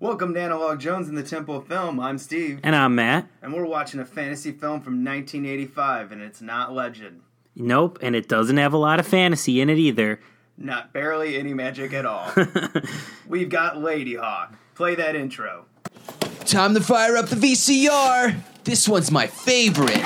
[0.00, 1.98] Welcome to Analog Jones in the Temple of Film.
[1.98, 3.26] I'm Steve, And I'm Matt.
[3.42, 7.22] and we're watching a fantasy film from 1985, and it's not legend.
[7.56, 10.20] Nope, and it doesn't have a lot of fantasy in it either.
[10.56, 12.30] Not barely any magic at all.
[13.28, 14.54] We've got Ladyhawke.
[14.76, 15.66] Play that intro.
[16.44, 18.36] Time to fire up the VCR.
[18.64, 20.02] This one's my favorite.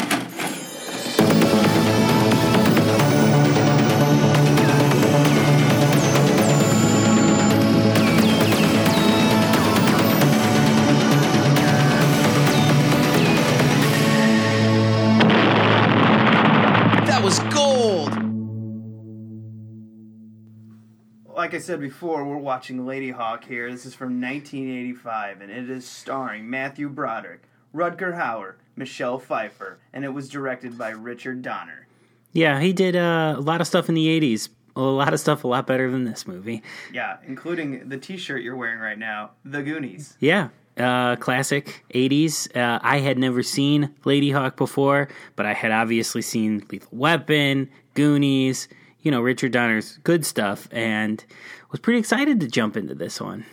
[21.52, 23.70] Like I said before, we're watching Ladyhawke here.
[23.70, 27.42] This is from 1985, and it is starring Matthew Broderick,
[27.74, 31.88] Rutger Hauer, Michelle Pfeiffer, and it was directed by Richard Donner.
[32.32, 34.48] Yeah, he did uh, a lot of stuff in the 80s.
[34.76, 36.62] A lot of stuff a lot better than this movie.
[36.90, 40.16] Yeah, including the T-shirt you're wearing right now, The Goonies.
[40.20, 42.56] Yeah, uh, classic 80s.
[42.56, 48.68] Uh, I had never seen Ladyhawke before, but I had obviously seen Lethal Weapon, Goonies,
[49.02, 51.24] you know, Richard Donner's good stuff, and
[51.70, 53.44] was pretty excited to jump into this one.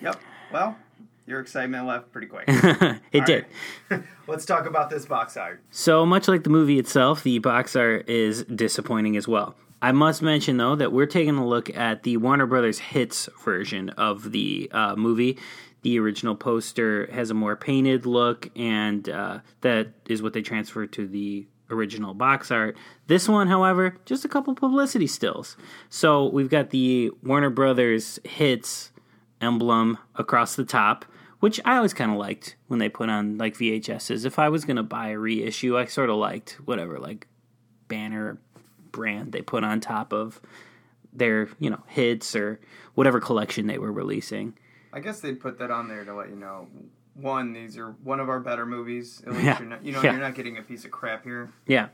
[0.00, 0.20] Yep.
[0.52, 0.76] Well,
[1.26, 2.44] your excitement left pretty quick.
[2.48, 3.46] it All did.
[3.90, 4.02] right.
[4.26, 5.62] Let's talk about this box art.
[5.70, 9.54] So much like the movie itself, the box art is disappointing as well.
[9.82, 13.90] I must mention though that we're taking a look at the Warner Brothers hits version
[13.90, 15.38] of the uh, movie.
[15.82, 20.92] The original poster has a more painted look, and uh, that is what they transferred
[20.92, 22.76] to the original box art.
[23.06, 25.56] This one, however, just a couple publicity stills.
[25.88, 28.92] So we've got the Warner Brothers hits
[29.40, 31.04] emblem across the top,
[31.40, 34.24] which I always kind of liked when they put on like VHSs.
[34.24, 37.26] If I was going to buy a reissue, I sort of liked whatever like
[37.88, 38.38] banner
[38.92, 40.40] brand they put on top of
[41.12, 42.60] their, you know, hits or
[42.94, 44.54] whatever collection they were releasing.
[44.92, 46.68] I guess they put that on there to let you know.
[47.14, 49.22] One, these are one of our better movies.
[49.26, 49.58] At least Yeah.
[49.60, 50.12] you're not, you know, Yeah.
[50.12, 51.50] you're not getting a piece of crap here.
[51.66, 51.88] Yeah.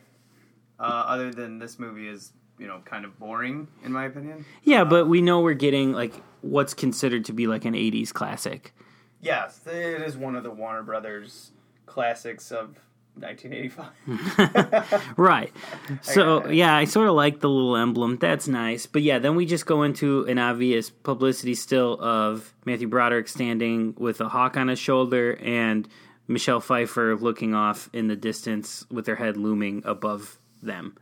[0.78, 4.44] Uh, other than this movie is, you know, kind of boring in my opinion.
[4.62, 8.74] Yeah, but we know we're getting like what's considered to be like an 80s classic.
[9.20, 11.52] Yes, it is one of the Warner Brothers
[11.84, 12.76] classics of
[13.14, 15.12] 1985.
[15.18, 15.52] Right.
[16.02, 18.16] So yeah, I sort of like the little emblem.
[18.18, 18.86] That's nice.
[18.86, 23.94] But yeah, then we just go into an obvious publicity still of Matthew Broderick standing
[23.98, 25.88] with a hawk on his shoulder and
[26.28, 30.96] Michelle Pfeiffer looking off in the distance with her head looming above them.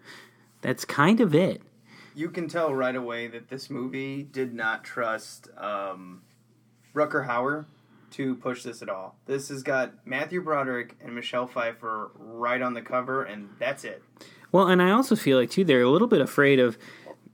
[0.63, 1.63] That's kind of it.
[2.15, 6.23] you can tell right away that this movie did not trust um,
[6.95, 7.67] Rutger Hauer
[8.13, 9.17] to push this at all.
[9.27, 14.03] This has got Matthew Broderick and Michelle Pfeiffer right on the cover, and that's it.
[14.53, 16.79] Well, and I also feel like too they're a little bit afraid of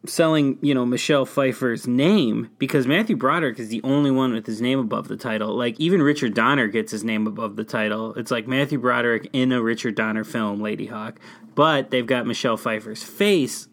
[0.07, 4.61] selling, you know, Michelle Pfeiffer's name because Matthew Broderick is the only one with his
[4.61, 5.57] name above the title.
[5.57, 8.15] Like even Richard Donner gets his name above the title.
[8.15, 11.17] It's like Matthew Broderick in a Richard Donner film, Ladyhawke,
[11.55, 13.69] but they've got Michelle Pfeiffer's face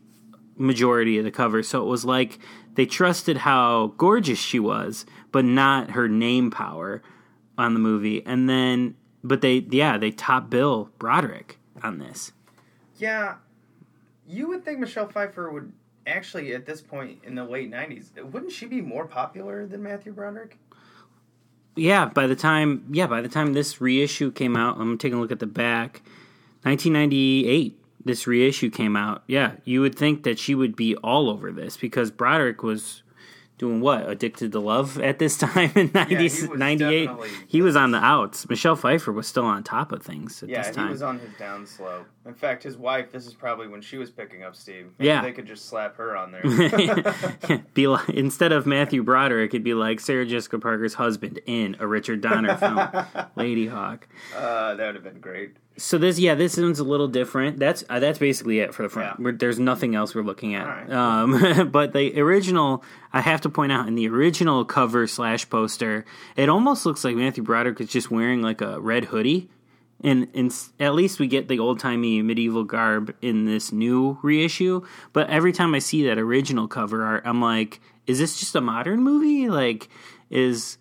[0.56, 1.64] majority of the cover.
[1.64, 2.40] So it was like
[2.76, 7.02] they trusted how gorgeous she was, but not her name power
[7.58, 8.26] on the movie.
[8.26, 12.32] And then but they yeah, they top bill Broderick on this.
[12.98, 13.36] Yeah,
[14.28, 15.72] you would think Michelle Pfeiffer would
[16.06, 20.14] actually, at this point in the late 90s, wouldn't she be more popular than Matthew
[20.14, 20.58] Broderick?
[21.76, 25.22] yeah, by the time yeah, by the time this reissue came out, I'm taking a
[25.22, 26.02] look at the back.
[26.64, 29.24] 1998, this reissue came out.
[29.28, 33.04] Yeah, you would think that she would be all over this because Broderick was
[33.62, 34.10] doing what?
[34.10, 37.10] Addicted to Love at this time in 90, he was 98.
[37.48, 38.50] He was on the outs.
[38.50, 40.88] Michelle Pfeiffer was still on top of things at Yeah, this time.
[40.88, 42.08] he was on his down slope.
[42.26, 44.88] In fact, his wife, this is probably when she was picking up Steve.
[44.98, 45.22] Maybe Yeah.
[45.22, 46.42] They could just slap her on there.
[47.76, 51.86] be like, instead of Matthew Broderick, it'd be like Sarah Jessica Parker's husband in a
[51.86, 52.78] Richard Donner film,
[53.38, 54.02] Ladyhawke.
[54.36, 55.56] uh, that would have been great.
[55.78, 57.58] So this, yeah, this one's a little different.
[57.58, 59.18] That's uh, that's basically it for the front.
[59.18, 59.24] Yeah.
[59.24, 60.92] We're, there's nothing else we're looking at.
[60.92, 62.84] Um, but the original,
[63.14, 66.06] I have to point out, in the original cover slash poster,
[66.36, 69.50] it almost looks like Matthew Broderick is just wearing like a red hoodie.
[70.04, 74.86] And, and at least we get the old timey medieval garb in this new reissue.
[75.14, 78.62] But every time I see that original cover art, I'm like, is this just a
[78.62, 79.48] modern movie?
[79.48, 79.90] Like,
[80.32, 80.78] is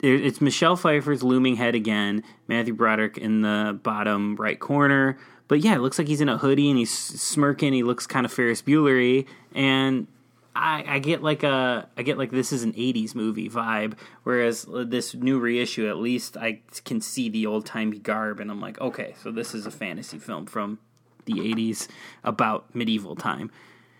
[0.00, 5.18] it's Michelle Pfeiffer's looming head again, Matthew Broderick in the bottom right corner.
[5.48, 7.72] But yeah, it looks like he's in a hoodie and he's smirking.
[7.72, 10.06] He looks kind of Ferris Buellery, and
[10.54, 13.94] I, I get like a I get like this is an '80s movie vibe.
[14.24, 18.60] Whereas this new reissue, at least I can see the old timey garb, and I'm
[18.60, 20.78] like, okay, so this is a fantasy film from
[21.24, 21.88] the '80s
[22.24, 23.50] about medieval time.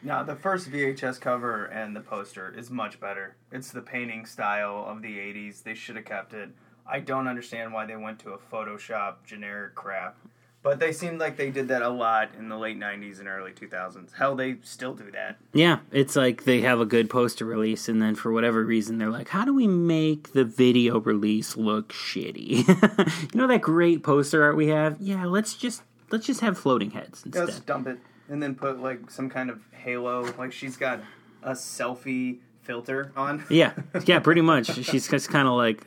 [0.02, 3.36] No, the first VHS cover and the poster is much better.
[3.50, 5.62] It's the painting style of the 80s.
[5.62, 6.50] They should have kept it.
[6.86, 10.16] I don't understand why they went to a Photoshop generic crap.
[10.62, 13.52] But they seemed like they did that a lot in the late 90s and early
[13.52, 14.12] 2000s.
[14.14, 15.36] Hell, they still do that.
[15.52, 19.08] Yeah, it's like they have a good poster release, and then for whatever reason, they're
[19.08, 22.66] like, "How do we make the video release look shitty?"
[23.32, 24.96] you know that great poster art we have?
[25.00, 27.46] Yeah, let's just let's just have floating heads instead.
[27.46, 30.32] Just dump it and then put like some kind of halo.
[30.38, 31.00] Like she's got
[31.42, 33.44] a selfie filter on.
[33.48, 33.72] Yeah,
[34.06, 34.66] yeah, pretty much.
[34.84, 35.86] She's just kind of like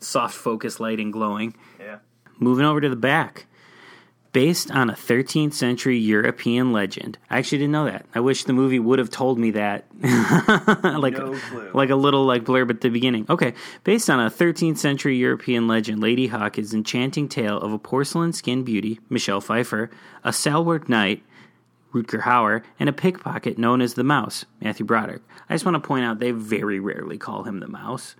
[0.00, 1.54] soft focus lighting glowing.
[1.78, 1.98] Yeah.
[2.38, 3.46] Moving over to the back.
[4.32, 7.18] Based on a 13th century European legend.
[7.30, 8.04] I actually didn't know that.
[8.16, 9.84] I wish the movie would have told me that.
[10.02, 11.38] like, No
[11.72, 13.26] like a little like blurb at the beginning.
[13.30, 13.54] Okay.
[13.84, 18.66] Based on a 13th century European legend, Ladyhawke is enchanting tale of a porcelain skinned
[18.66, 19.88] beauty, Michelle Pfeiffer,
[20.24, 21.22] a salward knight,
[21.94, 25.22] Rutger Hauer, and a pickpocket known as the Mouse, Matthew Broderick.
[25.48, 28.16] I just want to point out they very rarely call him the Mouse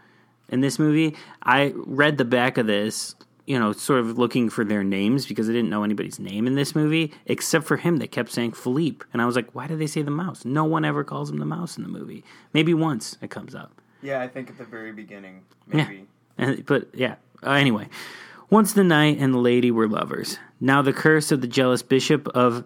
[0.48, 1.16] in this movie.
[1.42, 3.16] I read the back of this,
[3.46, 6.54] you know, sort of looking for their names because I didn't know anybody's name in
[6.54, 7.96] this movie except for him.
[7.96, 10.44] They kept saying Philippe, and I was like, why do they say the Mouse?
[10.44, 12.24] No one ever calls him the Mouse in the movie.
[12.52, 13.80] Maybe once it comes up.
[14.00, 16.06] Yeah, I think at the very beginning, maybe.
[16.38, 17.16] And, but yeah.
[17.42, 17.88] Uh, anyway,
[18.50, 20.38] once the knight and the lady were lovers.
[20.60, 22.64] Now the curse of the jealous bishop of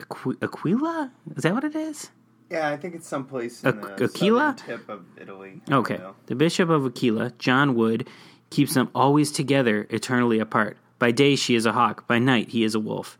[0.00, 1.12] Aqu- Aquila?
[1.36, 2.10] Is that what it is?
[2.50, 4.54] Yeah, I think it's someplace in Aqu- the Aquila?
[4.58, 5.60] tip of Italy.
[5.68, 6.00] I Okay.
[6.26, 8.06] The Bishop of Aquila, John Wood,
[8.50, 10.76] keeps them always together, eternally apart.
[10.98, 13.18] By day she is a hawk, by night he is a wolf.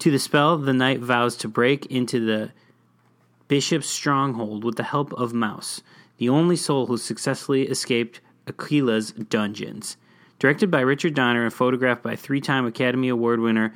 [0.00, 2.52] To the spell, the knight vows to break into the
[3.48, 5.82] bishop's stronghold with the help of Mouse,
[6.18, 9.96] the only soul who successfully escaped Aquila's dungeons.
[10.38, 13.74] Directed by Richard Donner and photographed by three time Academy Award winner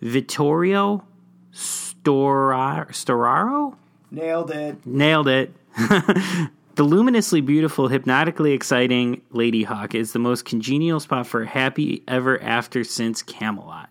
[0.00, 1.04] Vittorio
[1.52, 3.76] Stora- Storaro?
[4.10, 4.84] Nailed it.
[4.86, 5.52] Nailed it.
[5.76, 12.40] the luminously beautiful, hypnotically exciting Ladyhawke is the most congenial spot for a happy ever
[12.42, 13.88] after since Camelot.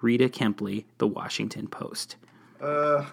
[0.00, 2.16] Rita Kempley, The Washington Post.
[2.60, 3.04] Uh,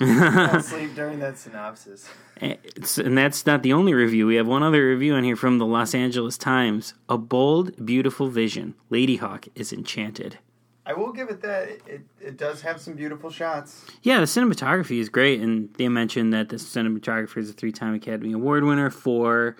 [0.00, 2.08] I'll sleep during that synopsis.
[2.42, 2.56] And
[2.96, 4.26] and that's not the only review.
[4.26, 6.94] We have one other review in here from the Los Angeles Times.
[7.06, 8.74] A bold, beautiful vision.
[8.90, 10.38] Ladyhawke is enchanted.
[10.86, 11.68] I will give it that.
[11.86, 13.84] It, it, does have some beautiful shots.
[14.02, 18.32] Yeah, the cinematography is great, and they mentioned that the cinematographer is a three-time Academy
[18.32, 19.56] Award winner for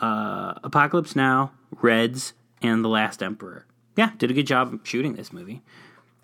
[0.00, 1.52] uh, Apocalypse Now,
[1.82, 2.32] Reds,
[2.62, 3.66] and The Last Emperor.
[3.96, 5.62] Yeah, did a good job shooting this movie.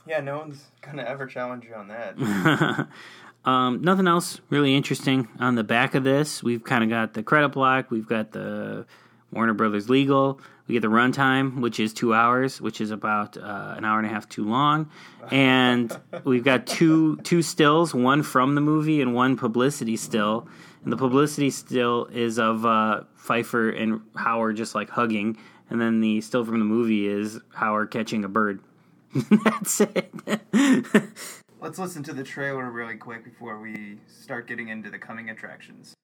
[0.07, 2.89] Yeah, no one's gonna ever challenge you on that.
[3.45, 6.43] Um, nothing else really interesting on the back of this.
[6.43, 7.91] We've kind of got the credit block.
[7.91, 8.87] We've got the
[9.33, 10.41] Warner Brothers legal.
[10.67, 14.07] We get the runtime, which is two hours, which is about uh, an hour and
[14.07, 14.91] a half too long,
[15.31, 20.47] and we've got two two stills, one from the movie and one publicity still.
[20.83, 25.37] And the publicity still is of uh, Pfeiffer and Hauer just like hugging,
[25.69, 28.61] and then the still from the movie is Hauer catching a bird.
[29.45, 30.11] That's it.
[31.61, 35.95] Let's listen to the trailer really quick before we start getting into the coming attractions.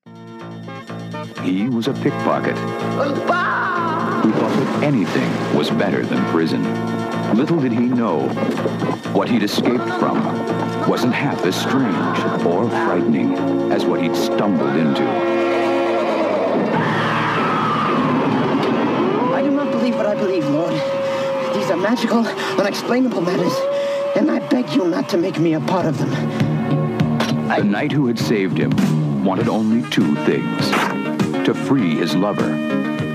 [1.42, 6.62] He was a pickpocket who thought that anything was better than prison.
[7.36, 8.28] Little did he know
[9.12, 10.16] what he'd escaped from
[10.88, 13.36] wasn't half as strange or frightening
[13.72, 15.02] as what he'd stumbled into.
[19.34, 20.72] I do not believe what I believe, Lord.
[21.54, 22.26] These are magical,
[22.58, 23.54] unexplainable matters,
[24.16, 26.10] and I beg you not to make me a part of them.
[27.48, 30.95] The knight who had saved him wanted only two things
[31.46, 32.50] to free his lover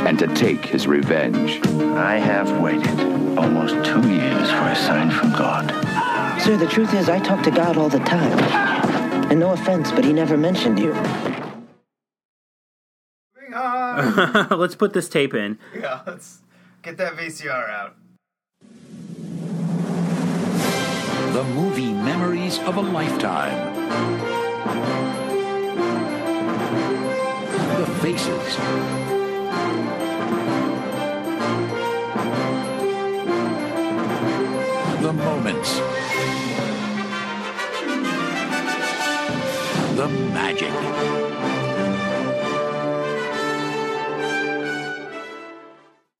[0.07, 1.59] and to take his revenge.
[1.97, 2.97] I have waited
[3.37, 5.69] almost two years for a sign from God.
[6.41, 8.39] Sir, the truth is, I talk to God all the time.
[9.29, 10.93] And no offense, but he never mentioned you.
[13.35, 14.47] Moving on.
[14.57, 15.59] Let's put this tape in.
[15.77, 16.39] yeah, let's
[16.83, 17.97] get that VCR out.
[21.33, 25.10] The movie Memories of a Lifetime.
[27.81, 28.55] The faces.
[35.01, 35.79] The moments.
[39.95, 40.71] The magic.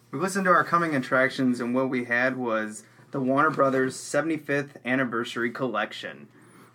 [0.10, 4.84] We listened to our coming attractions, and what we had was the Warner Brothers 75th
[4.84, 6.28] anniversary collection.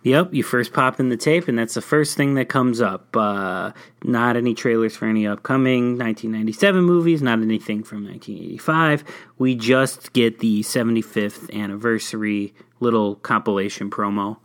[0.03, 3.15] Yep, you first pop in the tape, and that's the first thing that comes up.
[3.15, 3.71] Uh,
[4.03, 9.03] not any trailers for any upcoming 1997 movies, not anything from 1985.
[9.37, 14.37] We just get the 75th anniversary little compilation promo.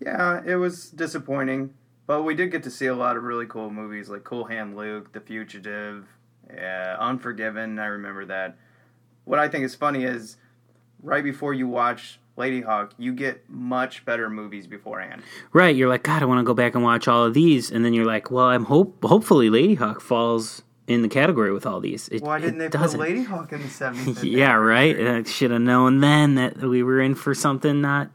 [0.00, 1.74] Yeah, it was disappointing,
[2.06, 4.76] But we did get to see a lot of really cool movies like Cool Hand
[4.76, 6.06] Luke, The Fugitive,
[6.56, 7.78] uh, Unforgiven.
[7.78, 8.56] I remember that.
[9.24, 10.36] What I think is funny is
[11.02, 15.22] right before you watch Ladyhawke, you get much better movies beforehand.
[15.52, 17.84] Right, you're like, God, I want to go back and watch all of these, and
[17.84, 22.08] then you're like, well, I'm hope hopefully Ladyhawke falls in the category with all these.
[22.08, 22.98] It, Why didn't it they doesn't.
[22.98, 24.22] put Ladyhawke in the 70s?
[24.30, 24.98] yeah, right.
[24.98, 28.10] I should have known then that we were in for something not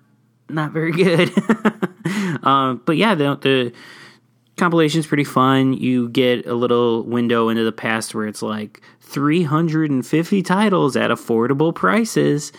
[0.49, 1.31] not very good.
[2.43, 3.73] um, but yeah, the, the
[4.57, 5.73] compilation's pretty fun.
[5.73, 11.73] You get a little window into the past where it's like 350 titles at affordable
[11.73, 12.51] prices.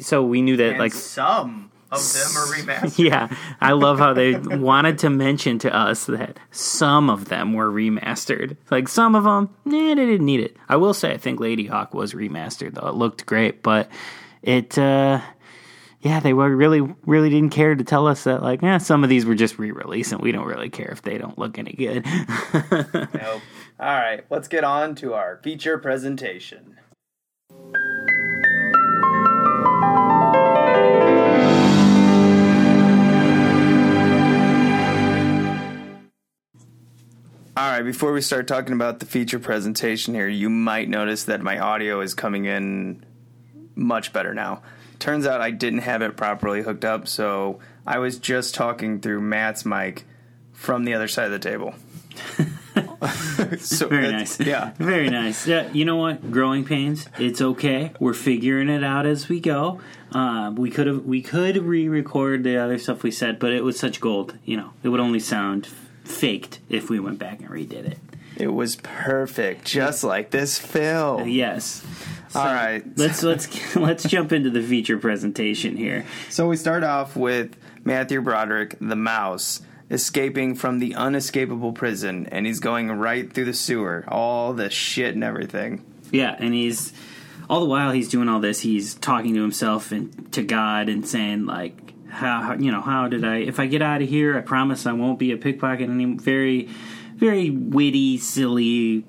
[0.00, 2.98] So we knew that And like some of them are remastered.
[2.98, 7.70] yeah, I love how they wanted to mention to us that some of them were
[7.70, 8.56] remastered.
[8.70, 10.56] Like some of them, nah, they didn't need it.
[10.68, 12.88] I will say, I think Ladyhawke was remastered though.
[12.88, 13.90] It looked great, but
[14.42, 15.20] it, uh,
[16.00, 18.40] yeah, they were really, really didn't care to tell us that.
[18.40, 21.18] Like, yeah, some of these were just re-released, and we don't really care if they
[21.18, 22.06] don't look any good.
[22.54, 23.42] Nope.
[23.80, 26.76] All right, let's get on to our feature presentation.
[37.68, 41.42] All right, before we start talking about the feature presentation here, you might notice that
[41.42, 43.04] my audio is coming in
[43.74, 44.62] much better now.
[44.98, 49.20] Turns out I didn't have it properly hooked up, so I was just talking through
[49.20, 50.06] Matt's mic
[50.54, 51.74] from the other side of the table.
[53.58, 54.40] so Very nice.
[54.40, 54.72] Yeah.
[54.78, 55.46] Very nice.
[55.46, 56.30] Yeah, you know what?
[56.30, 57.06] Growing pains.
[57.18, 57.92] It's okay.
[58.00, 59.78] We're figuring it out as we go.
[60.10, 63.78] Uh, we could have we could re-record the other stuff we said, but it was
[63.78, 64.38] such gold.
[64.46, 65.68] You know, it would only sound
[66.08, 67.98] faked if we went back and redid it.
[68.36, 71.28] It was perfect, just like this film.
[71.28, 71.84] Yes.
[72.34, 72.82] All right.
[72.96, 76.04] Let's let's let's jump into the feature presentation here.
[76.28, 82.46] So we start off with Matthew Broderick, the mouse, escaping from the unescapable prison, and
[82.46, 85.84] he's going right through the sewer, all the shit and everything.
[86.12, 86.92] Yeah, and he's
[87.50, 91.06] all the while he's doing all this, he's talking to himself and to God and
[91.06, 91.87] saying like,
[92.18, 93.36] how, you know how did I?
[93.38, 96.20] If I get out of here, I promise I won't be a pickpocket anymore.
[96.20, 96.68] Very,
[97.16, 99.04] very witty, silly.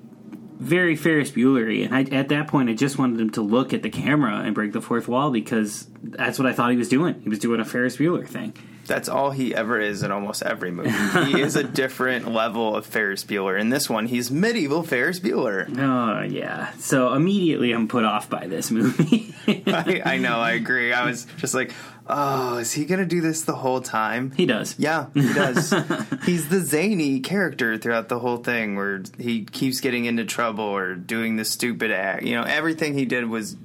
[0.58, 3.82] Very Ferris Buellery, and I, at that point, I just wanted him to look at
[3.82, 7.18] the camera and break the fourth wall because that's what I thought he was doing.
[7.22, 8.52] He was doing a Ferris Bueller thing.
[8.84, 10.90] That's all he ever is in almost every movie.
[11.30, 13.58] he is a different level of Ferris Bueller.
[13.58, 15.66] In this one, he's medieval Ferris Bueller.
[15.78, 16.72] Oh yeah.
[16.78, 19.32] So immediately I'm put off by this movie.
[19.46, 20.92] I, I know, I agree.
[20.92, 21.72] I was just like,
[22.12, 24.30] oh, is he going to do this the whole time?
[24.32, 24.74] he does.
[24.78, 25.72] Yeah, he does.
[26.26, 30.94] He's the zany character throughout the whole thing where he keeps getting into trouble or
[30.94, 32.22] doing the stupid act.
[32.22, 33.56] You know, everything he did was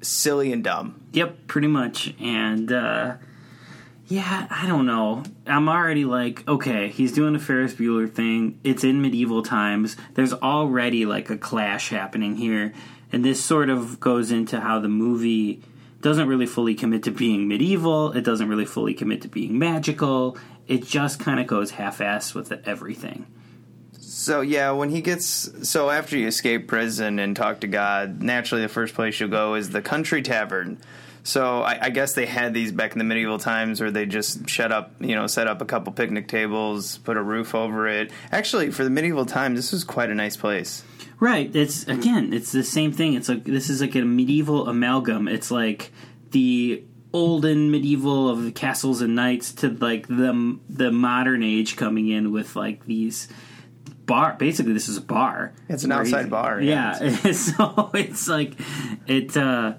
[0.00, 1.00] silly and dumb.
[1.12, 2.14] Yep, pretty much.
[2.20, 3.16] And uh
[4.08, 5.22] yeah, I don't know.
[5.46, 8.60] I'm already like, okay, he's doing a Ferris Bueller thing.
[8.62, 9.96] It's in medieval times.
[10.14, 12.74] There's already like a clash happening here.
[13.10, 15.62] And this sort of goes into how the movie
[16.02, 18.12] doesn't really fully commit to being medieval.
[18.12, 20.36] It doesn't really fully commit to being magical.
[20.66, 23.26] It just kind of goes half-assed with everything.
[23.98, 28.62] So yeah, when he gets so after you escape prison and talk to God, naturally
[28.62, 30.78] the first place you'll go is the country tavern.
[31.24, 34.48] So I, I guess they had these back in the medieval times where they just
[34.48, 38.10] shut up, you know, set up a couple picnic tables, put a roof over it.
[38.32, 40.82] Actually, for the medieval times, this was quite a nice place.
[41.22, 41.54] Right.
[41.54, 43.14] It's again, it's the same thing.
[43.14, 45.28] It's like this is like a medieval amalgam.
[45.28, 45.92] It's like
[46.32, 52.32] the olden medieval of castles and knights to like the the modern age coming in
[52.32, 53.28] with like these
[54.04, 54.34] bar.
[54.36, 55.52] Basically, this is a bar.
[55.68, 57.00] It's an outside bar, Yeah.
[57.00, 57.32] yeah.
[57.32, 58.54] so it's like
[59.06, 59.36] it.
[59.36, 59.74] uh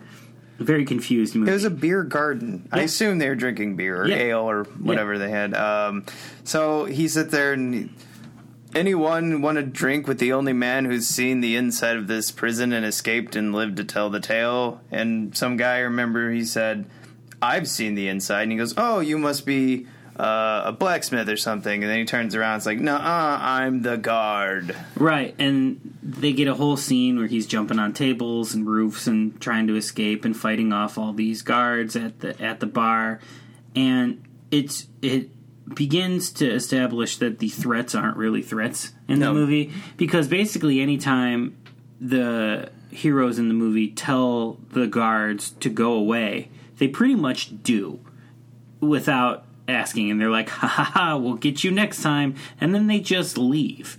[0.60, 1.50] very confused movie.
[1.52, 2.70] It was a beer garden.
[2.72, 4.16] I assume they were drinking beer or Yeah.
[4.16, 5.54] ale or whatever they had.
[5.56, 6.06] Um,
[6.46, 7.90] so he sits there and he-
[8.76, 12.74] anyone want to drink with the only man who's seen the inside of this prison
[12.74, 14.82] and escaped and lived to tell the tale.
[14.92, 16.86] And some guy, I remember, he said,
[17.42, 21.36] "I've seen the inside." And he goes, "Oh, you must be." Uh, a blacksmith or
[21.36, 22.58] something, and then he turns around.
[22.58, 24.76] It's like, no, uh, I'm the guard.
[24.96, 29.42] Right, and they get a whole scene where he's jumping on tables and roofs and
[29.42, 33.22] trying to escape and fighting off all these guards at the at the bar,
[33.76, 35.32] and it's it
[35.76, 41.56] begins to establish that the threats aren't really threats in the movie because basically anytime
[42.00, 48.00] the heroes in the movie tell the guards to go away, they pretty much do
[48.80, 52.88] without asking, and they're like, "Ha ha ha, we'll get you next time," and then
[52.88, 53.98] they just leave.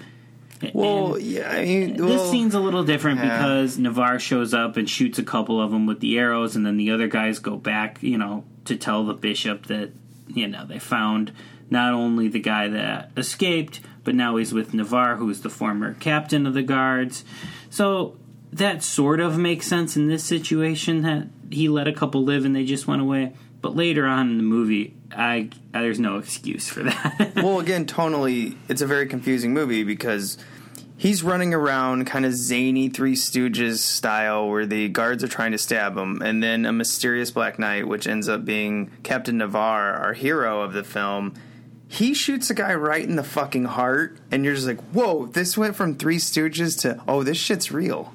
[0.72, 3.36] Well, And- yeah, I mean, this scene's a little different yeah.
[3.36, 6.76] because Navarre shows up and shoots a couple of them with the arrows, and then
[6.76, 9.90] the other guys go back, you know, to tell the bishop that
[10.28, 11.32] you know they found
[11.70, 16.46] not only the guy that escaped, but now he's with Navarre, who's the former captain
[16.46, 17.24] of the guards.
[17.70, 18.16] So
[18.52, 22.54] that sort of makes sense in this situation that he let a couple live and
[22.54, 23.32] they just went away.
[23.60, 27.32] But later on in the movie, I, I there's no excuse for that.
[27.36, 30.36] well, again, tonally, it's a very confusing movie because
[30.96, 35.58] he's running around kind of zany Three Stooges style where the guards are trying to
[35.58, 40.12] stab him, and then a mysterious Black Knight, which ends up being Captain Navarre, our
[40.12, 41.34] hero of the film.
[41.88, 45.56] He shoots a guy right in the fucking heart, and you're just like, whoa, this
[45.56, 48.12] went from Three Stooges to, oh, this shit's real.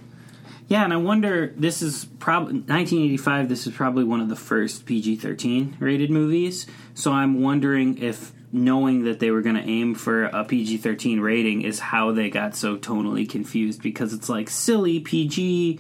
[0.68, 1.54] Yeah, and I wonder.
[1.58, 3.50] This is probably 1985.
[3.50, 6.68] This is probably one of the first PG-13 rated movies.
[6.94, 11.64] So I'm wondering if knowing that they were going to aim for a PG-13 rating
[11.64, 15.80] is how they got so tonally confused because it's like silly PG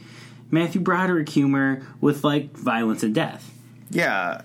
[0.52, 3.52] Matthew Broderick humor with like violence and death.
[3.92, 4.42] Yeah.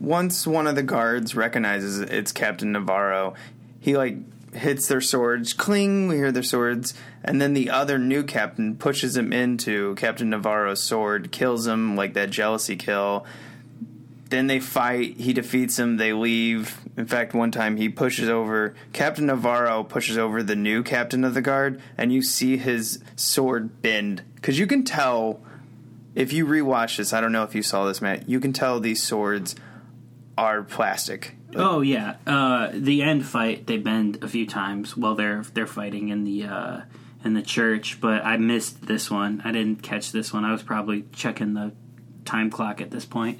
[0.00, 3.34] Once one of the guards recognizes it's Captain Navarro,
[3.80, 4.16] he like
[4.54, 9.16] hits their swords, cling, we hear their swords, and then the other new captain pushes
[9.16, 13.26] him into Captain Navarro's sword, kills him like that jealousy kill.
[14.30, 16.80] Then they fight, he defeats him, they leave.
[16.96, 21.34] In fact, one time he pushes over, Captain Navarro pushes over the new captain of
[21.34, 24.22] the guard, and you see his sword bend.
[24.36, 25.40] Because you can tell,
[26.14, 28.80] if you rewatch this, I don't know if you saw this, Matt, you can tell
[28.80, 29.54] these swords
[30.36, 31.36] are plastic.
[31.56, 36.08] Oh yeah, uh, the end fight they bend a few times while they're they're fighting
[36.08, 36.80] in the uh,
[37.24, 39.40] in the church, but I missed this one.
[39.44, 40.44] I didn't catch this one.
[40.44, 41.72] I was probably checking the
[42.24, 43.38] time clock at this point.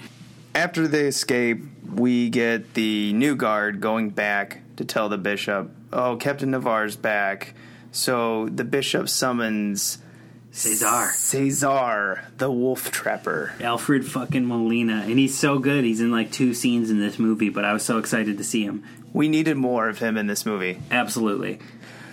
[0.55, 6.17] After they escape, we get the new guard going back to tell the bishop, "Oh,
[6.17, 7.55] Captain Navarre's back."
[7.91, 9.99] So the bishop summons
[10.55, 11.11] Cesar.
[11.13, 13.53] Cesar, the wolf trapper.
[13.61, 15.83] Alfred fucking Molina, and he's so good.
[15.83, 18.63] He's in like two scenes in this movie, but I was so excited to see
[18.63, 18.85] him.
[19.13, 20.79] We needed more of him in this movie.
[20.93, 21.59] Absolutely.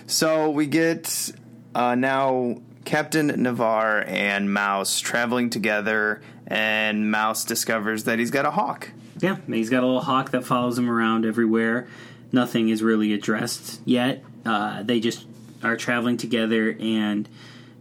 [0.08, 1.30] So we get
[1.72, 8.50] uh, now Captain Navarre and Mouse traveling together, and Mouse discovers that he's got a
[8.50, 8.90] hawk.
[9.20, 11.86] Yeah, he's got a little hawk that follows him around everywhere.
[12.32, 14.24] Nothing is really addressed yet.
[14.44, 15.26] Uh, they just
[15.62, 17.28] are traveling together, and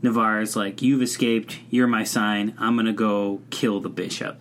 [0.02, 1.60] Navarre's like, "You've escaped.
[1.70, 2.54] You're my sign.
[2.58, 4.40] I'm gonna go kill the bishop."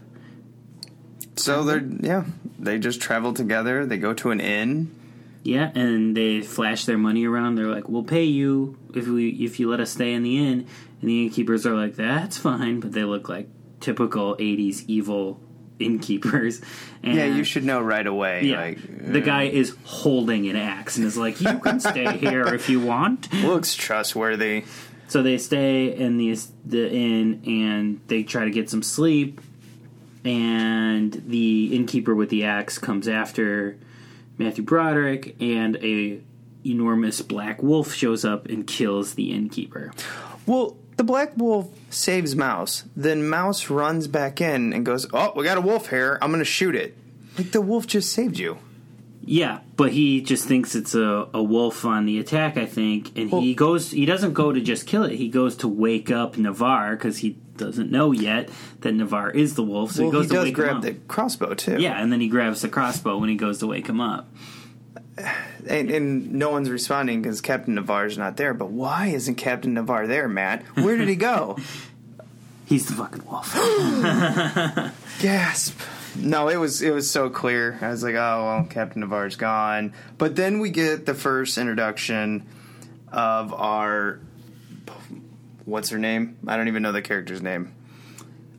[1.37, 2.25] So they're yeah,
[2.59, 3.87] they just travel together.
[3.87, 4.91] They go to an inn.
[5.43, 7.55] Yeah, and they flash their money around.
[7.55, 10.67] They're like, "We'll pay you if we if you let us stay in the inn."
[11.01, 13.49] And the innkeepers are like, "That's fine," but they look like
[13.81, 15.41] typical '80s evil
[15.79, 16.61] innkeepers.
[17.03, 18.45] And Yeah, you should know right away.
[18.45, 22.17] Yeah, Like the uh, guy is holding an axe and is like, "You can stay
[22.19, 24.65] here if you want." looks trustworthy.
[25.11, 29.41] So they stay in the the inn and they try to get some sleep.
[30.25, 33.77] And the innkeeper with the axe comes after
[34.39, 36.21] Matthew Broderick, and a
[36.65, 39.93] enormous black wolf shows up and kills the innkeeper.
[40.47, 42.85] Well, the black wolf saves Mouse.
[42.95, 46.19] Then Mouse runs back in and goes, "Oh, we got a wolf here.
[46.23, 46.97] I'm going to shoot it."
[47.37, 48.59] Like the wolf just saved you.
[49.23, 53.31] Yeah, but he just thinks it's a, a wolf on the attack, I think, and
[53.31, 53.91] he goes.
[53.91, 55.17] He doesn't go to just kill it.
[55.17, 58.49] He goes to wake up Navarre because he doesn't know yet
[58.81, 59.93] that Navarre is the wolf.
[59.93, 60.83] So well, he goes he to does wake him grab up.
[60.83, 61.79] the crossbow too.
[61.79, 64.27] Yeah, and then he grabs the crossbow when he goes to wake him up.
[65.69, 68.55] and, and no one's responding because Captain Navarre's not there.
[68.55, 70.63] But why isn't Captain Navarre there, Matt?
[70.77, 71.59] Where did he go?
[72.65, 73.53] He's the fucking wolf.
[75.21, 75.79] Gasp!
[76.17, 77.79] No, it was it was so clear.
[77.81, 79.93] I was like, oh well, Captain Navarre's gone.
[80.19, 82.47] But then we get the first introduction
[83.13, 84.21] of our
[85.65, 86.37] what's her name?
[86.47, 87.73] I don't even know the character's name.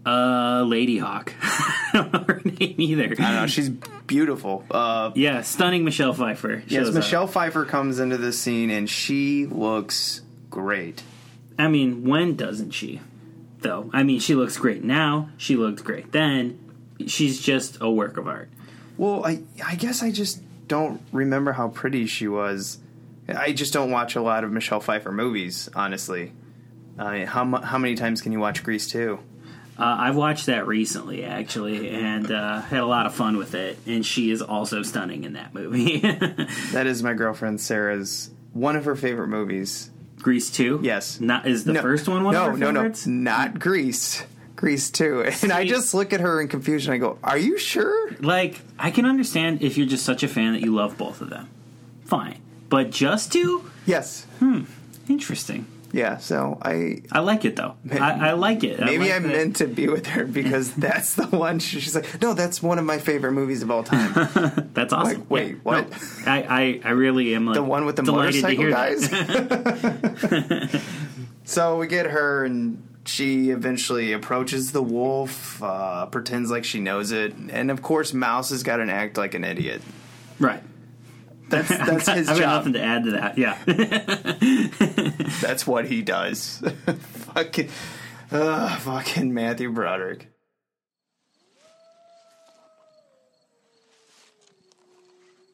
[0.06, 1.34] uh, Ladyhawke.
[1.42, 3.04] I don't know her name either.
[3.06, 3.48] I don't know.
[3.48, 4.64] She's beautiful.
[4.72, 6.64] Uh, Yeah, stunning Michelle Pfeiffer.
[6.68, 6.96] yes, shows up.
[6.96, 11.04] Michelle Pfeiffer comes into this scene and she looks great.
[11.60, 13.02] I mean, when doesn't she?
[13.60, 15.30] Though, I mean, she looks great now.
[15.38, 16.58] She looked great then.
[17.08, 18.50] She's just a work of art.
[18.98, 22.80] Well, I I guess I just don't remember how pretty she was.
[23.28, 26.34] I just don't watch a lot of Michelle Pfeiffer movies, honestly.
[26.98, 29.20] I mean, how how many times can you watch Grease 2?
[29.78, 33.80] Uh, I've watched that recently, actually, and uh, had a lot of fun with it.
[33.88, 36.02] And she is also stunning in that movie.
[36.72, 39.90] That is my girlfriend Sarah's one of her favorite movies.
[40.20, 40.80] Grease two.
[40.84, 41.20] Yes.
[41.20, 43.08] Not is the no, first one one no, of her no, favorites?
[43.08, 44.24] no, not Grease.
[44.62, 45.26] Grease 2.
[45.42, 46.94] And I just look at her in confusion.
[46.94, 50.54] I go, "Are you sure?" Like, I can understand if you're just such a fan
[50.54, 51.50] that you love both of them.
[52.06, 53.70] Fine, but just two?
[53.88, 54.26] Yes.
[54.40, 54.66] Hmm,
[55.10, 55.66] interesting.
[55.94, 57.74] Yeah, so I I like it though.
[57.92, 58.80] I, I like it.
[58.80, 61.58] maybe I I, like that- meant to be with her because that's the one.
[61.60, 64.14] She's like, no, that's one of my favorite movies of all time.
[64.74, 65.20] That's awesome.
[65.22, 65.56] Like, wait, Yeah.
[65.64, 65.90] what?
[65.90, 65.98] No,
[66.32, 69.10] I, I, I really am like the one with the to motorcycle guys.
[71.44, 77.12] so we get her, and she eventually approaches the wolf, uh, pretends like she knows
[77.12, 79.82] it, and of course, Mouse has got to act like an idiot.
[80.40, 80.64] Right.
[81.50, 82.66] That's that's his I have job.
[82.66, 83.38] nothing to add to that.
[83.38, 83.58] Yeah.
[85.42, 86.60] That's what he does.
[87.36, 87.70] fucking,
[88.32, 90.28] uh, fucking Matthew Broderick.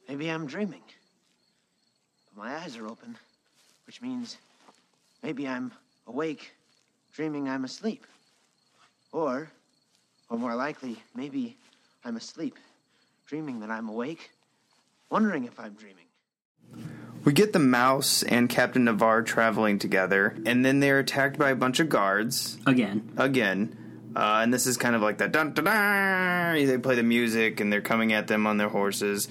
[0.08, 0.84] Maybe I'm dreaming.
[2.36, 3.18] But my eyes are open,
[3.88, 4.38] which means
[5.24, 5.72] maybe I'm
[6.06, 6.52] awake,
[7.18, 8.06] dreaming I'm asleep.
[9.12, 9.50] Or,
[10.30, 11.58] or more likely, maybe
[12.06, 12.56] I'm asleep,
[13.26, 14.30] dreaming that I'm awake,
[15.10, 16.06] wondering if I'm dreaming.
[17.24, 21.56] We get the mouse and Captain Navarre traveling together, and then they're attacked by a
[21.56, 23.12] bunch of guards Again.
[23.18, 24.12] again.
[24.16, 26.68] Uh, and this is kind of like the dun dun dun.
[26.68, 29.28] They play the music, and they're coming at them on their horses.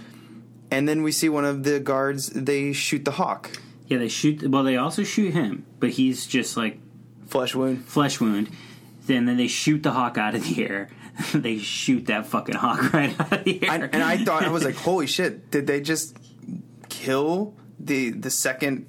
[0.73, 2.31] And then we see one of the guards.
[2.31, 3.53] They shoot the hawk,
[3.87, 4.43] Yeah, they shoot.
[4.51, 6.81] Well, they also shoot him, but he's just like
[7.27, 7.85] flesh wound.
[7.85, 8.49] flesh wound.
[9.07, 10.89] Then, then they shoot the hawk out of the air.
[11.35, 13.71] they shoot that fucking hawk right out of the air.
[13.71, 15.51] I, and I thought I was like, "Holy shit!
[15.51, 16.17] Did they just
[16.89, 18.87] kill the the second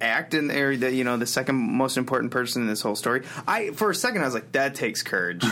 [0.00, 0.76] act in there?
[0.76, 3.94] The you know the second most important person in this whole story?" I for a
[3.94, 5.42] second I was like, "That takes courage."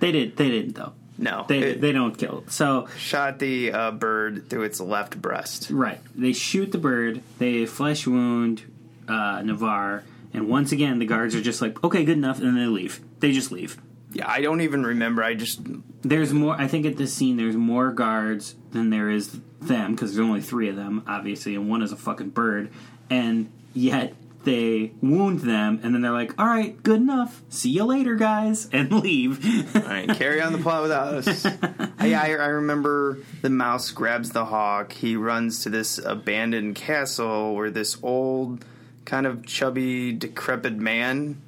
[0.00, 0.36] they did.
[0.36, 0.92] They didn't though.
[1.16, 2.42] No, They it they don't kill.
[2.48, 5.70] So shot the uh, bird through its left breast.
[5.70, 7.22] right, they shoot the bird.
[7.38, 8.62] They flesh wound
[9.06, 10.02] uh, Navarre,
[10.34, 13.00] and once again the guards are just like, okay, good enough, and then they leave.
[13.20, 13.80] They just leave.
[14.12, 15.24] Yeah, I don't even remember.
[15.24, 15.60] I just
[16.02, 16.54] There's more.
[16.54, 20.40] I think at this scene, there's more guards than there is them because there's only
[20.40, 22.70] three of them, obviously, and one is a fucking bird.
[23.10, 27.42] And yet they wound them, and then they're like, "All right, good enough.
[27.48, 29.44] See you later, guys," and leave.
[29.74, 31.44] All right, carry on the plot without us.
[32.00, 34.92] yeah, I, I remember the mouse grabs the hawk.
[34.92, 38.64] He runs to this abandoned castle where this old,
[39.04, 41.40] kind of chubby, decrepit man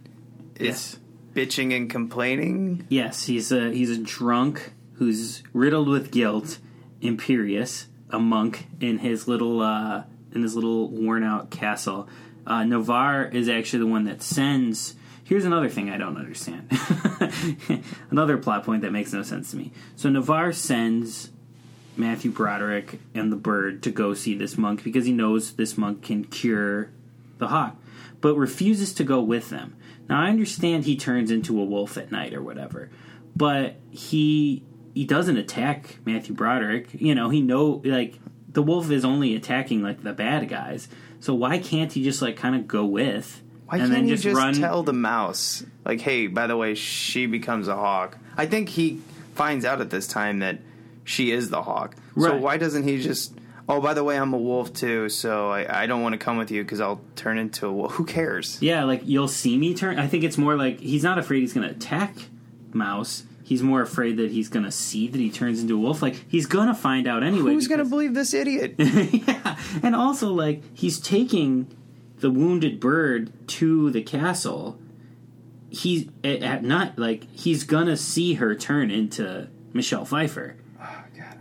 [0.57, 0.99] is Yes.
[1.35, 2.87] bitching and complaining.
[2.89, 6.59] yes, he's a he's a drunk who's riddled with guilt,
[7.03, 12.09] Imperius, a monk in his little uh, in his little worn out castle.
[12.47, 14.95] Uh, Navarre is actually the one that sends.
[15.25, 16.71] Here's another thing I don't understand.
[18.11, 19.73] another plot point that makes no sense to me.
[19.97, 21.31] So Navarre sends
[21.97, 26.03] Matthew Broderick and the bird to go see this monk because he knows this monk
[26.03, 26.91] can cure
[27.39, 27.77] the hawk,
[28.21, 29.77] but refuses to go with them.
[30.09, 32.91] Now I understand he turns into a wolf at night or whatever,
[33.35, 36.89] but he he doesn't attack Matthew Broderick.
[36.95, 38.19] You know, he know like
[38.49, 40.89] the wolf is only attacking like the bad guys.
[41.21, 44.15] So why can't he just like kind of go with Why and can't then you
[44.15, 44.55] just, just run?
[44.55, 48.17] tell the mouse, like, hey, by the way, she becomes a hawk?
[48.37, 49.01] I think he
[49.35, 50.61] finds out at this time that
[51.05, 51.97] she is the hawk.
[52.19, 53.35] So why doesn't he just,
[53.69, 56.37] oh, by the way, I'm a wolf too, so I, I don't want to come
[56.37, 57.93] with you because I'll turn into a wolf.
[57.97, 58.61] Who cares?
[58.61, 59.99] Yeah, like you'll see me turn.
[59.99, 62.15] I think it's more like he's not afraid he's going to attack
[62.73, 63.25] Mouse.
[63.45, 66.03] He's more afraid that he's going to see that he turns into a wolf.
[66.03, 67.53] Like he's going to find out anyway.
[67.53, 68.75] Who's going to believe this idiot?
[68.79, 71.69] yeah, and also like he's taking
[72.19, 74.79] the wounded bird to the castle.
[75.69, 80.57] He's at, at night, like he's gonna see her turn into Michelle Pfeiffer.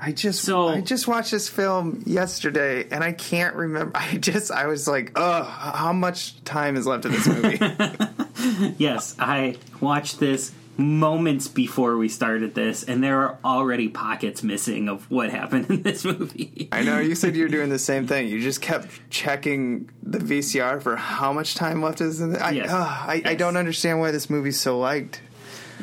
[0.02, 3.92] I just So- I just watched this film yesterday and I can't remember.
[3.98, 7.60] I just I was like, ugh, how much time is left of this movie?
[8.78, 14.88] Yes, I watched this moments before we started this, and there are already pockets missing
[14.88, 16.68] of what happened in this movie.
[16.72, 18.28] I know you said you were doing the same thing.
[18.28, 22.42] You just kept checking the VCR for how much time left is in it.
[22.42, 22.70] I, Yes.
[22.70, 25.22] ugh, I, I don't understand why this movie's so liked.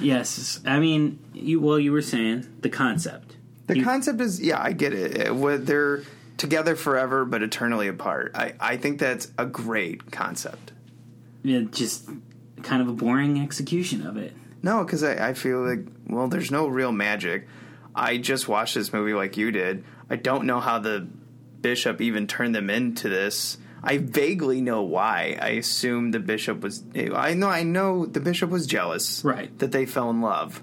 [0.01, 3.32] yes, I mean, you well, you were saying the concept.
[3.66, 5.29] The You- concept is, yeah, I get it.
[5.29, 6.03] Uh, what- They're
[6.37, 8.33] together forever but eternally apart.
[8.35, 10.72] I, I think that's a great concept.
[11.44, 12.09] yeah, just
[12.62, 14.33] kind of a boring execution of it.
[14.62, 17.48] No, because I, I feel like, well, there's no real magic.
[17.94, 19.85] I just watched this movie like you did.
[20.09, 21.07] I don't know how the
[21.61, 23.59] bishop even turned them into this.
[23.83, 25.37] I vaguely know why.
[25.42, 26.85] I assume the bishop was.
[26.96, 27.48] I know.
[27.48, 29.25] I know the bishop was jealous.
[29.25, 29.57] Right.
[29.59, 30.62] That they fell in love.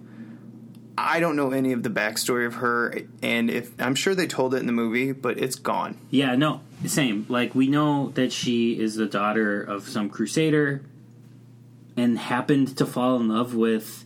[1.02, 4.54] I don't know any of the backstory of her, and if I'm sure they told
[4.54, 5.98] it in the movie, but it's gone.
[6.10, 7.26] Yeah, no, same.
[7.30, 10.82] Like we know that she is the daughter of some crusader
[11.96, 14.04] and happened to fall in love with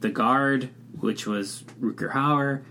[0.00, 0.68] the guard,
[1.00, 2.62] which was Rutger Hauer.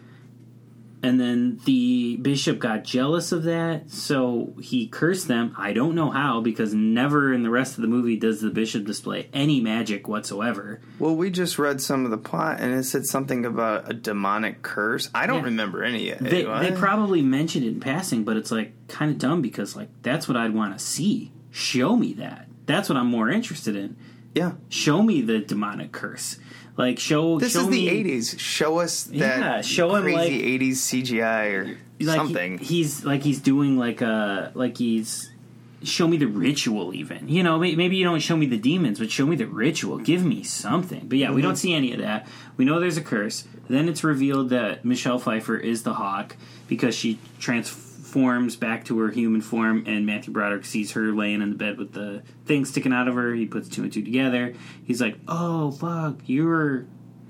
[1.03, 5.53] And then the bishop got jealous of that, so he cursed them.
[5.57, 8.85] I don't know how because never in the rest of the movie does the bishop
[8.85, 10.81] display any magic whatsoever.
[10.97, 14.61] Well, we just read some of the plot, and it said something about a demonic
[14.63, 15.09] curse.
[15.13, 15.45] I don't Yeah.
[15.45, 16.29] remember any of it.
[16.29, 19.89] They, they probably mentioned it in passing, but it's like kind of dumb because like
[20.01, 21.31] that's what I'd want to see.
[21.51, 22.47] Show me that.
[22.65, 23.95] That's what I'm more interested in.
[24.33, 24.53] yeah.
[24.69, 26.37] Show me the demonic curse.
[26.77, 27.39] Like show.
[27.39, 28.39] This show is me, the '80s.
[28.39, 32.57] Show us that Yeah, show him, crazy like- '80s CGI or like something.
[32.57, 35.31] He, he's like he's doing like a like he's
[35.83, 39.11] show me the ritual even you know maybe you don't show me the demons but
[39.11, 41.41] show me the ritual give me something but yeah we Mm-hmm.
[41.47, 42.25] don't see any of that
[42.57, 46.35] we know there's a curse then it's revealed that michelle pfeiffer is the hawk
[46.67, 47.19] because she
[48.15, 51.77] transforms back to her human form and matthew broderick sees her laying in the bed
[51.77, 54.53] with the thing sticking out of her he puts two and two together
[54.85, 56.85] he's like oh fuck you're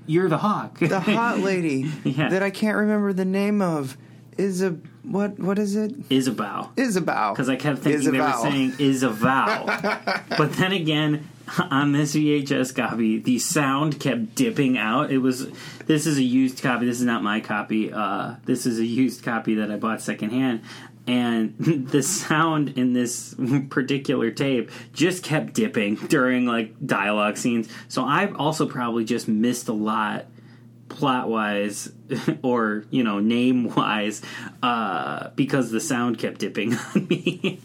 [0.06, 2.28] you're the hawk the hot lady Yeah.
[2.28, 3.96] that I can't remember the name of
[4.38, 5.38] is a what?
[5.38, 5.92] What is it?
[6.10, 7.32] isabel Isabel.
[7.32, 9.64] because I kept thinking they were saying is a vow.
[10.36, 11.26] but then again,
[11.70, 15.10] on this VHS copy, the sound kept dipping out.
[15.10, 15.48] It was
[15.86, 16.86] this is a used copy.
[16.86, 17.92] This is not my copy.
[17.92, 20.62] Uh, this is a used copy that I bought secondhand.
[21.06, 23.34] And the sound in this
[23.70, 27.68] particular tape just kept dipping during like dialogue scenes.
[27.88, 30.26] So I also probably just missed a lot
[30.88, 31.90] plot wise
[32.42, 34.22] or you know name wise
[34.62, 37.58] uh because the sound kept dipping on me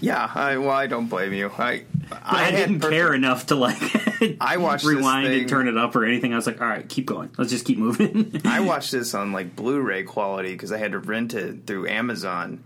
[0.00, 1.50] Yeah, I, well, I don't blame you.
[1.58, 3.80] I I, had didn't perfect- care enough to like
[4.40, 6.32] I watched rewind and turn it up or anything.
[6.32, 7.30] I was like, all right, keep going.
[7.38, 8.40] Let's just keep moving.
[8.44, 12.62] I watched this on like Blu-ray quality because I had to rent it through Amazon,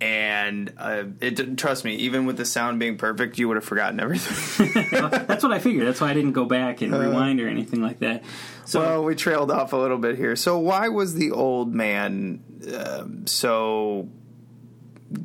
[0.00, 1.94] and uh, it didn't trust me.
[1.96, 4.70] Even with the sound being perfect, you would have forgotten everything.
[4.90, 5.86] That's what I figured.
[5.86, 8.22] That's why I didn't go back and rewind or anything like that.
[8.66, 10.36] So Uh, well, we trailed off a little bit here.
[10.36, 12.42] So, why was the old man
[12.76, 14.08] um, so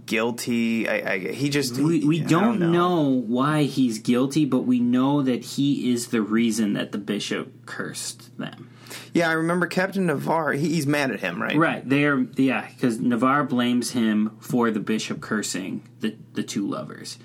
[0.05, 0.88] guilty?
[0.88, 3.01] I, I, he just we, we I don't, know.
[3.10, 8.38] why he's guilty, but we know that he is the reason that the bishop cursed
[8.38, 8.69] them.
[9.13, 10.54] Yeah, I remember Captain Navarre.
[10.54, 11.56] He, he's mad at him, right?
[11.58, 11.88] Right.
[11.88, 17.17] They're yeah, because Navarre blames him for the bishop cursing the the two lovers.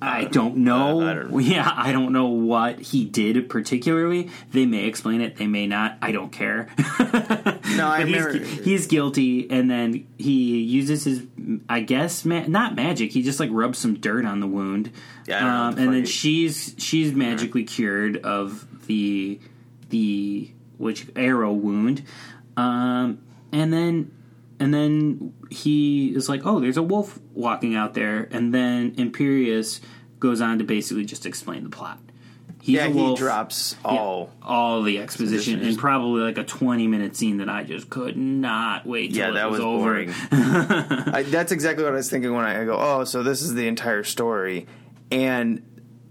[0.00, 1.00] I don't know.
[1.00, 1.38] uh, I don't know.
[1.38, 4.28] Yeah, I don't know what he did particularly.
[4.52, 5.36] They may explain it.
[5.36, 5.96] They may not.
[6.02, 6.68] I don't care.
[6.78, 11.22] No, I But he's, he's guilty, and then he uses his,
[11.68, 13.10] I guess, ma- not magic.
[13.12, 14.92] He just like rubs some dirt on the wound,
[15.26, 19.40] Yeah, I don't know um, the and then he- she's she's magically cured of the
[19.88, 22.02] the which arrow wound,
[22.56, 23.18] um,
[23.52, 24.12] and then
[24.58, 29.80] and then he is like, oh, there's a wolf walking out there, and then Imperius
[30.18, 31.98] goes on to basically just explain the plot.
[32.62, 34.32] He's yeah, he drops Yeah, all.
[34.42, 38.84] all the exposition and probably like a 20 minute scene that I just could not
[38.86, 39.84] wait till Yeah, it that was, over.
[39.84, 40.10] boring.
[40.32, 43.68] I, that's exactly what I was thinking when I go, oh, so this is the
[43.68, 44.66] entire story.
[45.12, 45.62] And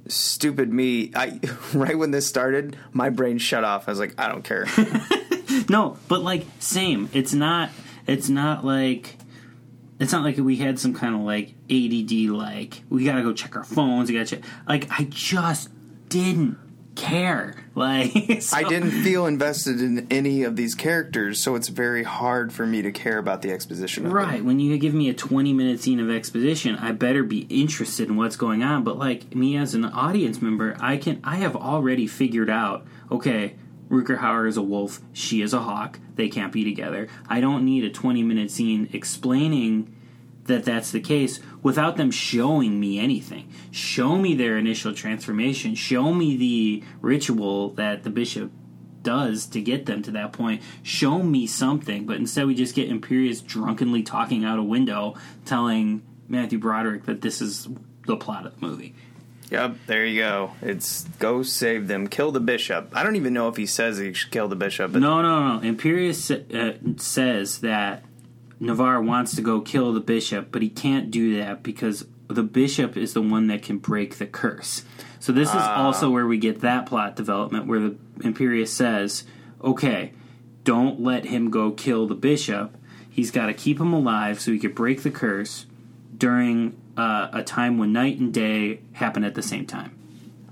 [0.08, 1.40] stupid me, I
[1.74, 3.88] right when this started, my brain shut off.
[3.88, 4.66] I was like, I don't care.
[5.70, 7.10] No, but like same.
[7.14, 7.70] It's not
[8.08, 9.16] it's not like
[10.00, 13.34] it's not like we had some kind of like ADD like we got to go
[13.34, 15.70] check our phones, we got to check like I just
[16.10, 16.58] didn't
[16.96, 17.56] care.
[17.76, 22.54] Like so- I didn't feel invested in any of these characters, so it's very hard
[22.54, 24.10] for me to care about the exposition.
[24.10, 28.08] Right, when you give me a 20 minute scene of exposition, I better be interested
[28.08, 28.86] in what's going on.
[28.86, 33.56] But like me as an audience member, I can I have already figured out, okay,
[33.90, 37.10] Rutger Hauer is a wolf, she is a hawk, they can't be together.
[37.28, 39.94] I don't need a 20 minute scene explaining
[40.46, 43.52] that that's the case without them showing me anything.
[43.72, 48.52] Show me their initial transformation, show me the ritual that the bishop
[49.02, 50.62] does to get them to that point.
[50.84, 56.04] Show me something, but instead we just get Imperius drunkenly talking out a window, telling
[56.28, 57.68] Matthew Broderick that this is
[58.06, 58.94] the plot of the movie.
[59.50, 60.52] Yep, there you go.
[60.62, 62.92] It's go save them, kill the bishop.
[62.94, 65.58] I don't even know if he says he should kill the bishop, but No, no,
[65.58, 65.68] no.
[65.68, 68.04] Imperius uh, says that
[68.60, 72.98] Navarre wants to go kill the bishop, but he can't do that because the bishop
[72.98, 74.84] is the one that can break the curse.
[75.20, 79.24] So this is also where we get that plot development where the Imperius says,
[79.64, 80.14] "Okay,
[80.64, 82.76] don't let him go kill the bishop.
[83.10, 85.66] He's got to keep him alive so he could break the curse
[86.18, 89.92] during uh, a time when night and day happen at the same time."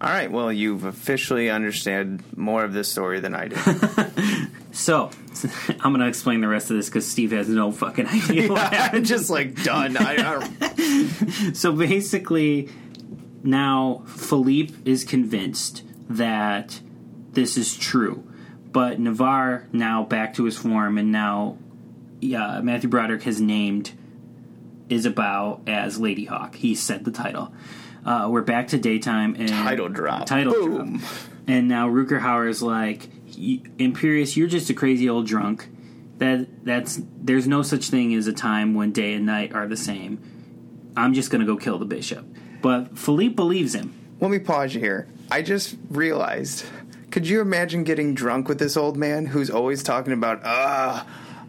[0.03, 0.29] all right.
[0.29, 3.57] Well, you've officially understood more of this story than I did.
[4.73, 5.11] So,
[5.69, 8.73] I'm going to explain the rest of this because Steve has no fucking idea what
[8.73, 8.97] happened.
[8.97, 9.95] I'm just like done.
[9.97, 12.69] I, I So basically,
[13.43, 16.79] now Philippe is convinced that
[17.31, 18.23] this is true,
[18.71, 21.57] But Navarre now back to his form, and now
[22.19, 23.91] yeah, Matthew Broderick has named
[24.89, 26.55] Isabel as Ladyhawke.
[26.55, 27.53] He said the title.
[28.05, 30.25] Uh, we're back to daytime and Title drop.
[30.25, 30.97] Title Boom.
[30.97, 31.11] drop.
[31.47, 35.69] And now Rutger Hauer is like, "Y- Imperius, you're just a crazy old drunk.
[36.17, 39.77] That that's there's no such thing as a time when day and night are the
[39.77, 40.91] same.
[40.95, 42.25] I'm just gonna go kill the bishop.
[42.61, 43.93] But Philippe believes him.
[44.19, 45.07] Let me pause you here.
[45.31, 46.65] I just realized.
[47.11, 51.05] Could you imagine getting drunk with this old man who's always talking about, ah,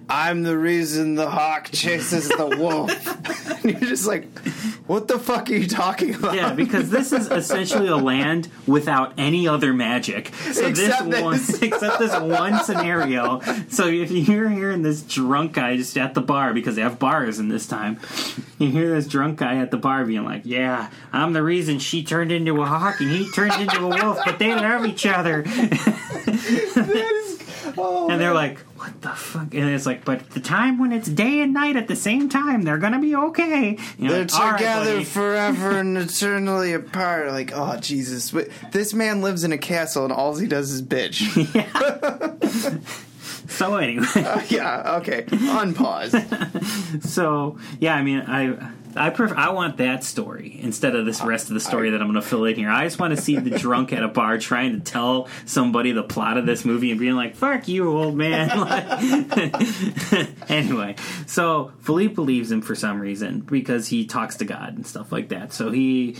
[0.09, 2.91] I'm the reason the hawk chases the wolf?
[3.65, 4.27] and you're just like,
[4.87, 6.35] what the fuck are you talking about?
[6.35, 10.35] Yeah, because this is essentially a land without any other magic.
[10.53, 11.63] So Except this one, this.
[11.63, 13.41] except this one scenario.
[13.69, 17.39] So if you're hearing this drunk guy just at the bar because they have bars
[17.39, 17.99] in this time,
[18.59, 22.05] you hear this drunk guy at the bar being like, "Yeah, I'm the reason she
[22.05, 25.45] turned into a hawk and he turned into a wolf, but they love each other."
[27.77, 31.09] Oh, and they're like, "What the fuck?" And it's like, "But the time when it's
[31.09, 34.93] day and night at the same time, they're gonna be okay." You're They're like, together
[34.93, 37.29] buddy." forever and eternally apart.
[37.33, 38.31] Like, oh Jesus!
[38.31, 41.21] But This man lives in a castle, and all he does is bitch.
[43.47, 44.07] So anyway.
[44.17, 45.23] Uh, yeah, okay.
[45.25, 46.15] Unpause.
[47.05, 48.57] So yeah, I mean, I
[48.97, 52.09] I prefer I want that story instead of this rest of the story that I'm
[52.09, 52.71] going to fill in here.
[52.71, 56.03] I just want to see the drunk at a bar trying to tell somebody the
[56.03, 62.15] plot of this movie and being like, "Fuck you, old man." Like- anyway, so Philippe
[62.15, 65.53] believes him for some reason because he talks to God and stuff like that.
[65.53, 66.17] So he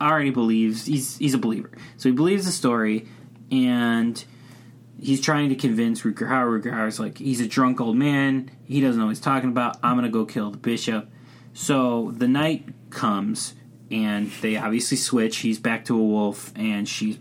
[0.00, 1.70] already believes he's he's a believer.
[1.96, 3.06] So he believes the story
[3.50, 4.22] and
[5.00, 6.60] he's trying to convince Ruker Hauer.
[6.60, 8.50] Ruker Hauer's like, he's a drunk old man.
[8.66, 9.78] He doesn't know what he's talking about.
[9.82, 11.08] I'm going to go kill the bishop.
[11.52, 13.54] So the night comes,
[13.90, 15.38] and they obviously switch.
[15.38, 17.16] He's back to a wolf, and she's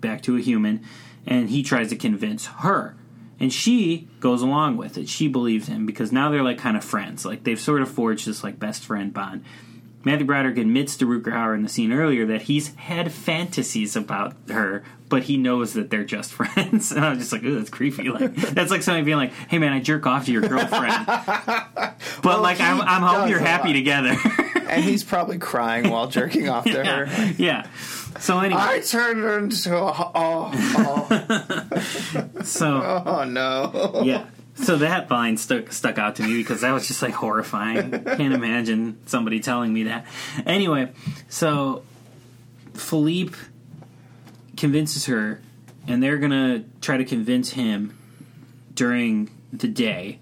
[0.00, 0.84] back to a human.
[1.26, 2.96] And he tries to convince her.
[3.40, 5.08] And she goes along with it.
[5.08, 7.24] She believes him because now they're like kind of friends.
[7.24, 9.44] Like they've sort of forged this like best friend bond.
[10.04, 14.34] Matthew Broderick admits to Ruker Hauer in the scene earlier that he's had fantasies about
[14.50, 16.92] her, but he knows that they're just friends.
[16.92, 18.04] And I was just like, ooh, that's creepy.
[18.14, 22.42] Like that's like somebody being like, "Hey, man, I jerk off to your girlfriend, but
[22.42, 23.74] like I'm, I'm hoping you're happy lot.
[23.74, 24.16] together."
[24.68, 27.06] and he's probably crying while jerking off to her.
[27.06, 27.32] yeah.
[27.38, 27.66] yeah.
[28.20, 34.02] So anyway, I turned her into a oh oh, so oh no.
[34.04, 34.26] yeah.
[34.54, 37.90] So that line stuck stuck out to me because that was just like horrifying.
[37.90, 40.06] Can't imagine somebody telling me that.
[40.46, 40.92] Anyway,
[41.28, 41.82] so
[42.74, 43.36] Philippe
[44.56, 45.40] convinces her,
[45.88, 47.98] and they're gonna try to convince him
[48.74, 50.20] during the day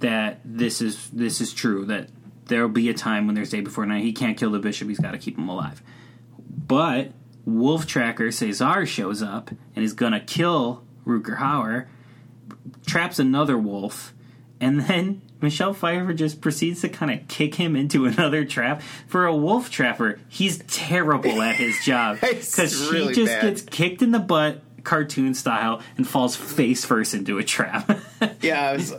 [0.00, 1.84] that this is this is true.
[1.84, 2.08] That
[2.46, 4.02] there'll be a time when there's day before night.
[4.02, 4.88] He can't kill the bishop.
[4.88, 5.80] He's got to keep him alive.
[6.66, 7.12] But
[7.44, 11.86] Wolf Tracker Cesar shows up and is gonna kill Ruker Hauer
[12.86, 14.12] traps another wolf,
[14.60, 18.82] and then Michelle Pfeiffer just proceeds to kind of kick him into another trap.
[19.08, 23.42] For a wolf trapper, he's terrible at his job because she really just bad.
[23.42, 27.98] gets kicked in the butt, cartoon style, and falls face first into a trap.
[28.40, 28.94] Yeah, I, was,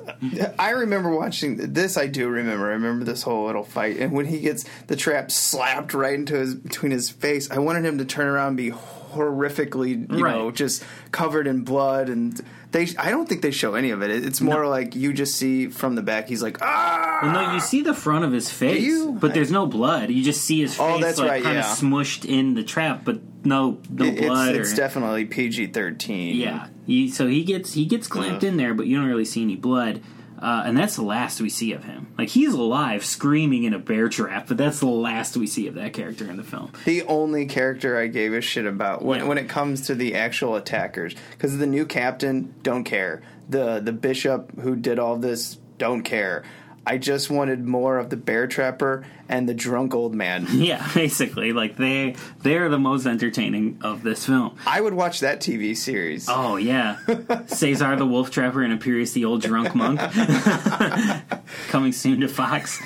[0.59, 1.97] I remember watching this.
[1.97, 2.67] I do remember.
[2.67, 6.37] I remember this whole little fight, and when he gets the trap slapped right into
[6.37, 10.51] his between his face, I wanted him to turn around and be horrifically, you know,
[10.51, 12.09] just covered in blood.
[12.09, 12.39] And
[12.73, 14.11] they, I don't think they show any of it.
[14.11, 14.69] It's more No.
[14.69, 16.27] like you just see from the back.
[16.27, 17.19] He's like, ah.
[17.23, 19.13] well, no, you see the front of his face, you?
[19.19, 20.09] but there's no blood.
[20.09, 21.71] You just see his face Oh, that's like right, kind of yeah.
[21.71, 24.55] smushed in the trap, but no, no It- blood.
[24.55, 26.35] it's, it's or, definitely PG thirteen.
[26.35, 29.41] Yeah, he, so he gets he gets clamped in there, but you don't really see
[29.43, 30.01] any blood,
[30.39, 32.07] uh, and that's the last we see of him.
[32.17, 35.75] Like he's alive, screaming in a bear trap, but that's the last we see of
[35.75, 36.71] that character in the film.
[36.85, 39.27] the only character I gave a shit about when, Yeah.
[39.27, 41.15] when it comes to the actual attackers.
[41.31, 43.21] Because the new captain, don't care.
[43.49, 46.43] The the bishop who did all this, don't care.
[46.85, 50.47] I just wanted more of the bear trapper and the drunk old man.
[50.53, 54.57] Yeah, basically, like they they're the most entertaining of this film.
[54.65, 56.27] I would watch that TV series.
[56.29, 56.97] Oh yeah,
[57.47, 59.99] Cesar the Wolf Trapper and Imperius the old drunk monk,
[61.69, 62.81] coming soon to Fox.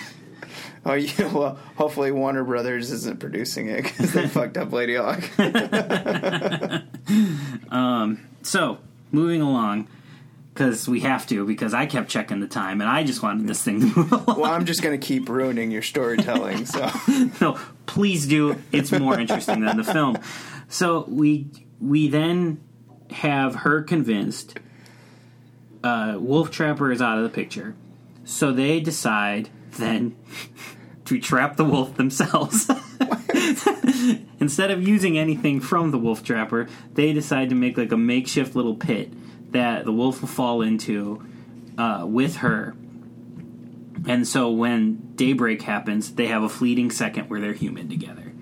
[0.85, 5.21] Oh, yeah, well, hopefully Warner Brothers isn't producing it because they fucked up Ladyhawke.
[7.69, 8.77] Um, so
[9.11, 9.87] moving along.
[10.57, 13.61] Because we have to, because I kept checking the time, and I just wanted this
[13.61, 14.39] thing to move along.
[14.39, 16.65] well, I'm just going to keep ruining your storytelling.
[16.65, 16.89] So
[17.41, 18.59] no, please do.
[18.71, 20.17] It's more interesting than the film.
[20.67, 21.45] So we
[21.79, 22.59] we then
[23.11, 24.57] have her convinced.
[25.83, 27.75] Uh, Wolf Trapper is out of the picture,
[28.25, 30.15] so they decide then
[31.05, 32.67] to trap the wolf themselves.
[34.39, 38.55] Instead of using anything from the Wolf Trapper, they decide to make like a makeshift
[38.55, 39.13] little pit
[39.51, 41.25] that the wolf will fall into
[41.77, 42.75] uh, with her.
[44.07, 48.33] And so when daybreak happens, they have a fleeting second where they're human together.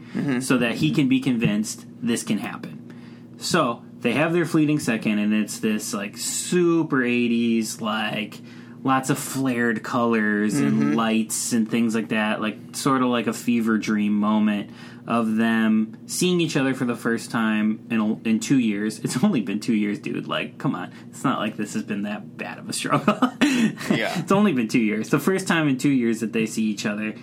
[0.42, 3.36] So that he can be convinced this can happen.
[3.38, 8.40] So they have their fleeting second, and it's this like super 80s, like
[8.86, 10.94] lots of flared colors and mm-hmm.
[10.94, 14.70] lights and things like that, like sort of like a fever dream moment
[15.08, 19.00] of them seeing each other for the first time in in two years.
[19.00, 20.28] It's only been two years, dude.
[20.28, 23.20] Like, come on, it's not like this has been that bad of a struggle.
[23.90, 24.20] Yeah.
[24.20, 25.10] it's only been two years.
[25.10, 27.16] The first time in two years that they see each other,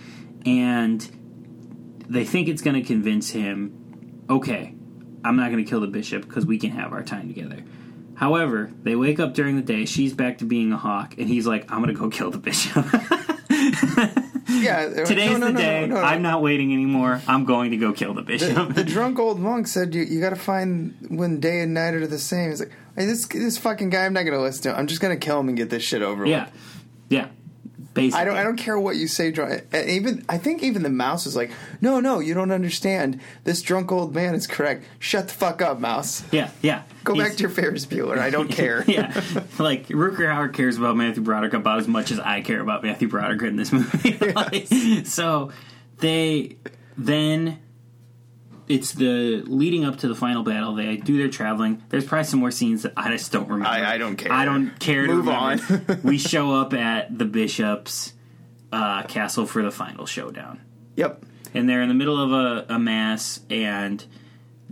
[0.44, 1.00] and
[2.08, 4.74] they think it's going to convince him, okay,
[5.24, 7.62] I'm not going to kill the bishop because we can have our time together.
[8.22, 9.84] However, they wake up during the day.
[9.84, 12.86] She's back to being a hawk, and he's like, "I'm to go kill the bishop."
[14.48, 15.90] Yeah, Today's no, no, the no, day.
[15.90, 17.20] I'm not waiting anymore.
[17.26, 18.74] I'm going to go kill the The, bishop.
[18.74, 22.06] the drunk old monk said you, you got to find when day and night are
[22.06, 22.50] the same.
[22.50, 24.70] He's like, hey, this this fucking guy, I'm not to listen to.
[24.70, 24.76] Him.
[24.76, 26.54] I'm just to kill him and get this shit over yeah, with.
[27.08, 27.28] yeah.
[27.94, 28.36] Basically, I don't.
[28.38, 29.32] I don't care what you say.
[29.32, 31.50] And Even I think even the mouse is like,
[31.82, 33.20] no, no, you don't understand.
[33.44, 34.84] This drunk old man is correct.
[34.98, 36.24] Shut the fuck up, mouse.
[36.32, 36.84] Yeah, yeah.
[37.04, 38.18] Go He's- back to your Ferris Bueller.
[38.18, 38.82] I don't care.
[38.88, 39.12] yeah,
[39.58, 43.08] like Rutger Hauer cares about Matthew Broderick about as much as I care about Matthew
[43.08, 44.16] Broderick in this movie.
[44.32, 44.66] Like,
[45.04, 45.52] so
[45.98, 46.56] they
[46.96, 47.58] then
[48.68, 50.74] it's the leading up to the final battle.
[50.74, 51.82] They do their traveling.
[51.88, 53.66] There's probably some more scenes that I just don't remember.
[53.68, 54.32] I- I don't care.
[54.32, 55.06] I don't care.
[55.06, 56.00] to Move remember.
[56.04, 58.14] we show up at the bishop's
[58.72, 60.60] uh, castle for the final showdown
[60.96, 61.24] Yep.
[61.54, 64.04] and they're in the middle of a, a mass, and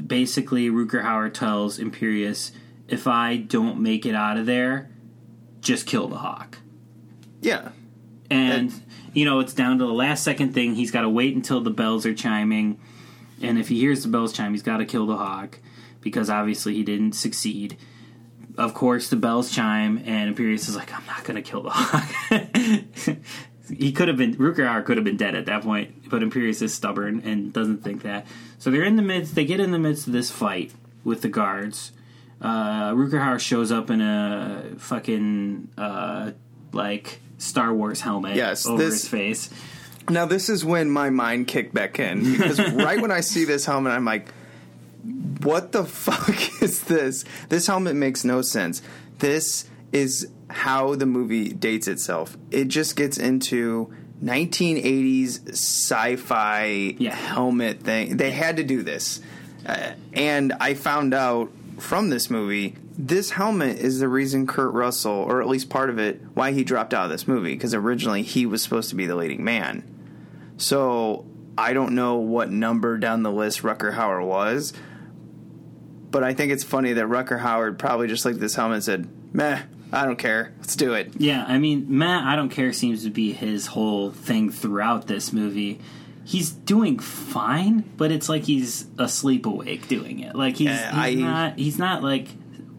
[0.06, 2.52] basically Rutger Hauer tells Imperius,
[2.88, 4.90] "If I don't make it out of there,
[5.60, 6.58] just kill the hawk."
[7.42, 7.70] Yeah.
[8.30, 8.72] And
[9.12, 10.74] you know, it's down to the last second thing.
[10.76, 12.78] He's got to wait until the bells are chiming,
[13.40, 15.58] and if he hears the bells chime, he's got to kill the hawk
[16.00, 17.76] because obviously he didn't succeed.
[18.58, 21.70] Of course, the bells chime, and Imperius is like, "I'm not going to kill the
[21.72, 23.16] hawk."
[23.72, 26.74] he could have been Rutger could have been dead at that point, but Imperius is
[26.74, 28.26] stubborn and doesn't think that.
[28.58, 29.34] So they're in the midst.
[29.34, 30.72] They get in the midst of this fight
[31.04, 31.92] with the guards.
[32.40, 32.94] Uh,
[33.38, 36.32] shows up in a fucking uh,
[36.72, 39.50] like Star Wars helmet Yes, over this- his face.
[40.08, 43.64] Now this is when my mind kicked back in because right when I see this
[43.66, 44.28] helmet, I'm like,
[45.42, 47.24] "What the fuck is this?
[47.48, 48.82] This helmet makes no sense.
[49.18, 52.36] This is how the movie dates itself.
[52.50, 53.92] It just gets into
[54.22, 57.14] 1980s sci-fi Yeah.
[57.14, 58.16] helmet thing.
[58.16, 59.20] They had to do this,
[59.66, 62.76] uh, and I found out from this movie.
[63.06, 66.64] This helmet is the reason Kurt Russell, or at least part of it, why he
[66.64, 67.54] dropped out of this movie.
[67.54, 69.82] Because originally he was supposed to be the leading man.
[70.58, 71.24] So
[71.56, 74.74] I don't know what number down the list Rucker Howard was,
[76.10, 78.84] but I think it's funny that Rucker Howard probably just looked at this helmet and
[78.84, 80.52] said, "Meh, I don't care.
[80.58, 84.10] Let's do it." Yeah, I mean, Matt, I don't care seems to be his whole
[84.10, 85.80] thing throughout this movie.
[86.24, 90.36] He's doing fine, but it's like he's asleep awake doing it.
[90.36, 92.28] Like he's, he's I- not he's not like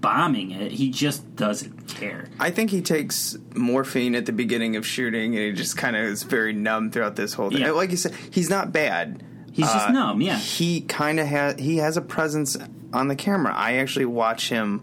[0.01, 0.71] bombing it.
[0.71, 2.27] He just doesn't care.
[2.39, 6.03] I think he takes morphine at the beginning of shooting, and he just kind of
[6.03, 7.61] is very numb throughout this whole thing.
[7.61, 7.71] Yeah.
[7.71, 9.23] Like you said, he's not bad.
[9.53, 10.37] He's just Uh, numb, yeah.
[10.37, 12.57] He kind of has he has a presence
[12.93, 13.53] on the camera.
[13.53, 14.81] I actually watch him,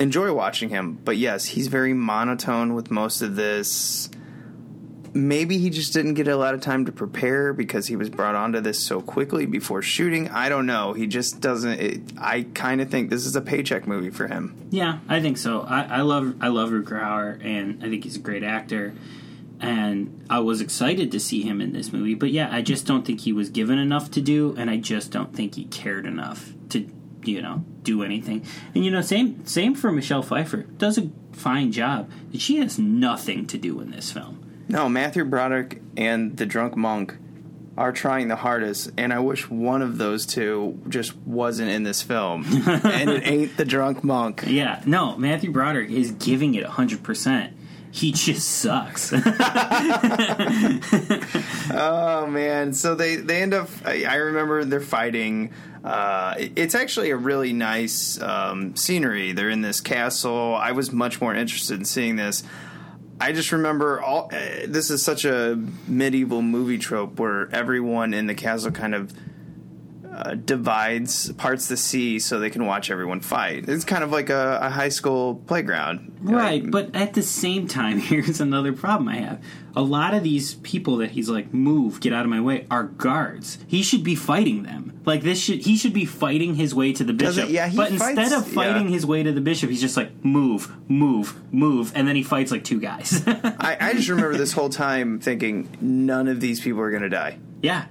[0.00, 0.98] enjoy watching him.
[1.04, 4.08] But yes, he's very monotone with most of this.
[5.14, 8.34] Maybe he just didn't get a lot of time to prepare because he was brought
[8.34, 10.28] onto this so quickly before shooting.
[10.28, 10.92] I don't know.
[10.92, 11.80] He just doesn't.
[11.80, 14.68] It, I kind of think this is a paycheck movie for him.
[14.70, 15.60] Yeah, I think so.
[15.60, 18.92] I, I love I love Rutger Hauer, and I think he's a great actor.
[19.60, 23.06] And I was excited to see him in this movie, but yeah, I just don't
[23.06, 26.52] think he was given enough to do, and I just don't think he cared enough
[26.70, 26.86] to,
[27.22, 28.44] you know, do anything.
[28.74, 30.64] And you know, same same for Michelle Pfeiffer.
[30.76, 34.43] Does a fine job, she has nothing to do in this film.
[34.68, 37.14] No, Matthew Broderick and the drunk monk
[37.76, 42.02] are trying the hardest, and I wish one of those two just wasn't in this
[42.02, 42.44] film.
[42.66, 44.44] and it ain't the drunk monk.
[44.46, 47.52] Yeah, no, Matthew Broderick is giving it hundred percent.
[47.90, 49.12] He just sucks.
[51.76, 52.72] Oh man!
[52.72, 53.68] So they they end up.
[53.84, 55.52] I, I remember they're fighting.
[55.82, 59.32] Uh, it- it's actually a really nice um, scenery.
[59.32, 60.54] They're in this castle.
[60.54, 62.42] I was much more interested in seeing this.
[63.20, 64.30] I just remember all.
[64.32, 69.12] Uh, this is such a medieval movie trope where everyone in the castle kind of
[70.14, 73.68] uh, divides parts the sea so they can watch everyone fight.
[73.68, 77.66] It's kind of like a, a high school playground, Right, Like, but at the same
[77.66, 79.42] time, here's another problem I have.
[79.76, 82.84] A lot of these people that he's like, move, get out of my way, are
[82.84, 83.58] guards.
[83.66, 85.00] He should be fighting them.
[85.04, 87.50] Like this should he should be fighting his way to the bishop.
[87.50, 88.94] yeah, but fights- instead of fighting yeah.
[88.94, 92.50] his way to the bishop, he's just like, move, move, move, and then he fights
[92.52, 93.22] like two guys.
[93.26, 97.08] I, I just remember this whole time thinking none of these people are going to
[97.08, 97.38] die.
[97.62, 97.86] Yeah.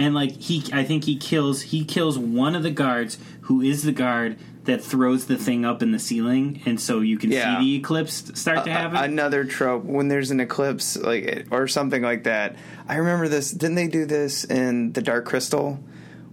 [0.00, 3.82] And like he I think he kills he kills one of the guards who is
[3.82, 7.58] the guard that throws the thing up in the ceiling and so you can Yeah.
[7.58, 8.96] see the eclipse start to happen.
[8.98, 12.56] Another trope when there's an eclipse, like or something like that.
[12.88, 13.50] I remember this.
[13.50, 15.78] Didn't they do this in the Dark Crystal,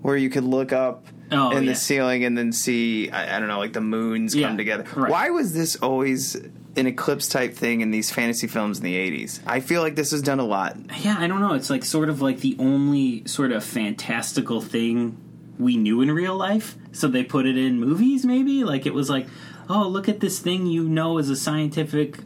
[0.01, 1.71] where you could look up Oh, in yeah.
[1.71, 4.85] the ceiling and then see I, I don't know, like the moons Yeah, come together.
[4.95, 5.11] right.
[5.11, 6.37] Why was this always
[6.77, 9.39] an eclipse type thing in these fantasy films in the '80s?
[9.45, 10.77] I feel like this was done a lot.
[10.99, 11.53] yeah, I don't know.
[11.53, 15.17] It's like sort of like the only sort of fantastical thing
[15.59, 16.75] we knew in real life.
[16.91, 18.63] So they put it in movies maybe?
[18.63, 19.27] Like it was like,
[19.69, 22.19] "Oh, look at this thing you know is a scientific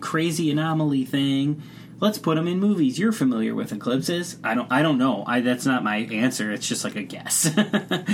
[0.00, 1.62] crazy anomaly thing."
[2.00, 2.98] Let's put them in movies.
[2.98, 4.36] You're familiar with eclipses?
[4.44, 4.70] I don't.
[4.70, 5.24] I don't know.
[5.26, 6.52] I that's not my answer.
[6.52, 7.50] It's just like a guess.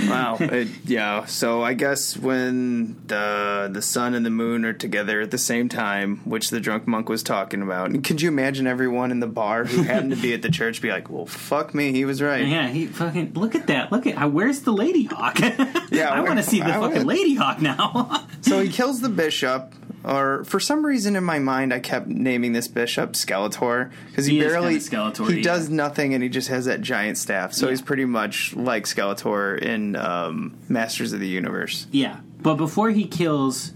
[0.05, 0.37] Wow.
[0.39, 1.25] It- yeah.
[1.25, 5.69] So I guess when the the sun and the moon are together at the same
[5.69, 9.27] time, which the drunk monk was talking about, and could you imagine everyone in the
[9.27, 12.21] bar who happened to be at the church be like, "Well, fuck me, he was
[12.21, 13.91] right." Yeah, he fucking look at that.
[13.91, 15.39] Look at uh, where's the lady hawk?
[15.91, 18.25] Yeah, I want to see the I fucking would- lady hawk now.
[18.41, 19.73] So he kills the bishop.
[20.05, 24.35] Or for some reason in my mind, I kept naming this bishop Skeletor because he,
[24.35, 25.43] He is barely kinda Skeletor, he yeah.
[25.43, 27.53] does nothing and he just has that giant staff.
[27.53, 27.71] So Yeah.
[27.71, 31.87] he's pretty much like Skeletor in um, Masters of the Universe.
[31.91, 33.73] yeah, but before he kills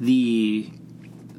[0.00, 0.70] the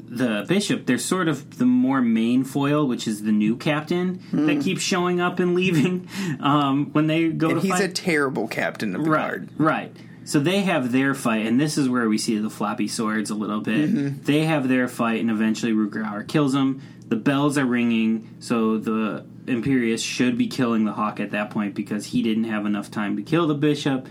[0.10, 4.62] the bishop, there's sort of the more main foil, which is the new captain that
[4.62, 6.08] keeps showing up and leaving
[6.40, 7.52] um, when they go Hmm.
[7.54, 7.90] And to he's fight.
[7.90, 9.50] a terrible captain of the right, guard.
[9.58, 9.96] right.
[10.28, 13.36] So they have their fight, and this is where we see the floppy swords a
[13.36, 13.90] little bit.
[13.90, 14.24] Mm-hmm.
[14.24, 16.82] They have their fight, and eventually Rugrauer kills him.
[17.08, 21.76] The bells are ringing, so the Imperius should be killing the Hawk at that point
[21.76, 24.08] because he didn't have enough time to kill the Bishop.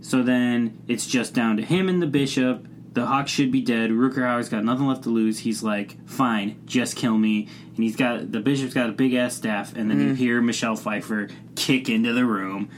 [0.00, 2.66] So then it's just down to him and the Bishop.
[2.92, 3.90] The Hawk should be dead.
[3.90, 5.38] Rugrauer's got nothing left to lose.
[5.38, 7.46] He's like, "Fine, just kill me."
[7.76, 10.08] And he's got the Bishop's got a big ass staff, and then Mm-hmm.
[10.08, 12.68] you hear Michelle Pfeiffer kick into the room.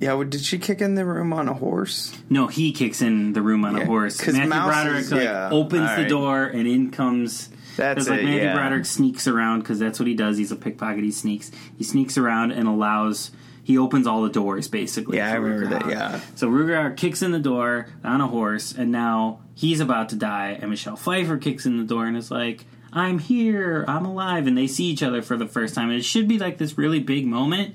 [0.00, 2.16] Yeah, well, did she kick in the room on a horse?
[2.30, 4.24] No, he kicks in the room on Yeah, a horse.
[4.24, 7.48] Matthew Mouse Broderick is- like, yeah, opens the door and in comes.
[7.76, 8.54] That's 'cause, like it, Matthew yeah.
[8.54, 10.36] Broderick sneaks around because that's what he does.
[10.38, 11.02] He's a pickpocket.
[11.04, 11.50] He sneaks.
[11.76, 13.30] He sneaks around and allows.
[13.64, 15.18] He opens all the doors basically.
[15.18, 15.90] Yeah, I remember that, Ruger Hauer.
[15.90, 16.20] yeah.
[16.36, 20.58] So Ruger kicks in the door on a horse, and now he's about to die.
[20.60, 23.84] And Michelle Pfeiffer kicks in the door and is like, "I'm here.
[23.86, 25.90] I'm alive." And they see each other for the first time.
[25.90, 27.74] And it should be like this really big moment.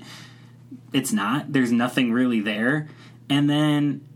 [0.94, 1.52] It's not.
[1.52, 2.88] There's nothing really there.
[3.28, 4.06] And then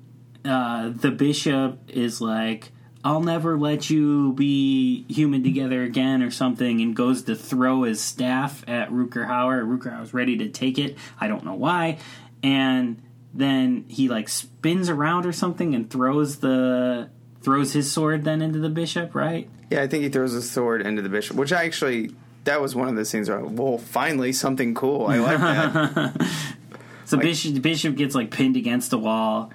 [0.45, 2.71] uh, the bishop is like,
[3.05, 8.01] I'll never let you be human together again or something, and goes to throw his
[8.01, 9.65] staff at Ruker Hauer.
[9.67, 10.97] Ruker Hauer's ready to take it.
[11.21, 11.99] I don't know why.
[12.45, 13.03] And
[13.35, 17.11] then he like spins around or something and throws the
[17.41, 19.49] throws his sword then into the bishop, right?
[19.71, 22.15] Yeah, I think he throws his sword into the bishop, which I actually
[22.45, 25.07] that was one of the scenes where, I, well, finally something cool.
[25.07, 26.55] I like that.
[27.09, 29.51] So Bishop Bishop gets like pinned against a wall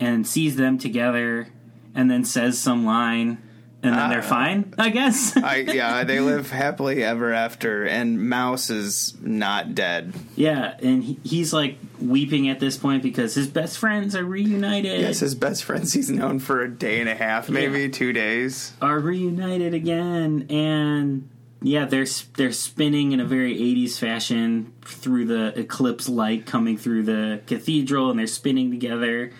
[0.00, 1.48] and sees them together
[1.94, 3.38] and then says some line
[3.80, 4.22] and then they're Ah.
[4.22, 5.36] fine, I guess.
[5.36, 10.12] I, yeah, they live happily ever after, and Mouse is not dead.
[10.34, 15.00] yeah, and he, he's like weeping at this point because his best friends are reunited.
[15.00, 17.88] Yes, his best friends he's known for a day and a half, maybe Yeah.
[17.92, 18.72] two days.
[18.82, 21.28] are reunited again and
[21.62, 22.06] yeah, they're
[22.36, 28.10] they're spinning in a very 80s fashion through the eclipse light coming through the cathedral
[28.10, 29.32] and they're spinning together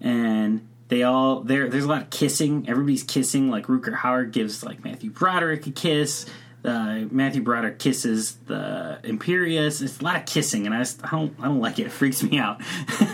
[0.00, 2.68] and they all there there's a lot of kissing.
[2.68, 6.26] Everybody's kissing like Ruker Howard gives like Matthew Broderick a kiss.
[6.64, 9.82] Uh, Matthew Broderick kisses the Imperius.
[9.82, 11.86] It's a lot of kissing, and I, just, I don't I don't like it.
[11.86, 12.62] It freaks me out.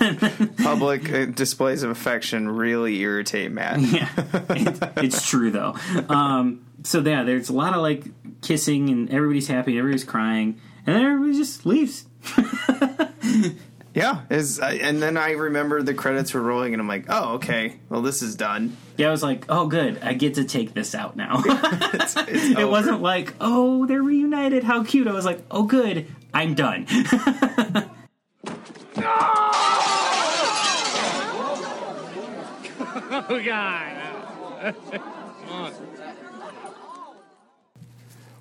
[0.62, 3.80] Public uh, displays of affection really irritate Matt.
[3.80, 4.08] Yeah,
[4.50, 5.74] it's, it's true though.
[6.08, 8.04] Um, so yeah, there's a lot of like
[8.42, 12.06] kissing, and everybody's happy, everybody's crying, and then everybody just leaves.
[13.92, 17.80] Yeah, is and then I remember the credits were rolling, and I'm like, oh, okay,
[17.88, 18.76] well, this is done.
[18.96, 21.42] Yeah, I was like, oh, good, I get to take this out now.
[21.92, 22.68] It's, it's it over.
[22.68, 25.08] wasn't like, oh, they're reunited, how cute.
[25.08, 26.86] I was like, oh, good, I'm done.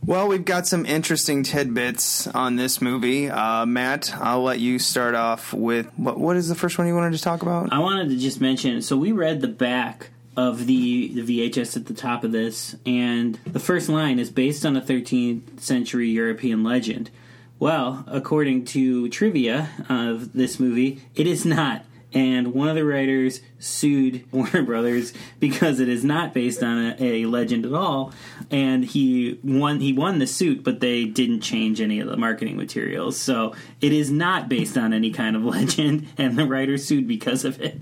[0.10, 3.30] Well, we've got some interesting tidbits on this movie.
[3.30, 6.96] Uh, Matt, I'll let you start off with what, what is the first one you
[6.96, 7.72] wanted to talk about?
[7.72, 8.82] I wanted to just mention.
[8.82, 13.36] So we read the back of the the VHS at the top of this, and
[13.46, 17.12] the first line is based on a 13th century European legend.
[17.60, 21.86] Well, according to trivia of this movie, it is not.
[22.12, 27.24] And one of the writers sued Warner Brothers because it is not based on a,
[27.24, 28.14] a legend at all.
[28.50, 29.80] And he won.
[29.80, 33.20] He won the suit, but they didn't change any of the marketing materials.
[33.20, 36.08] So it is not based on any kind of legend.
[36.18, 37.80] And the writer sued because of it.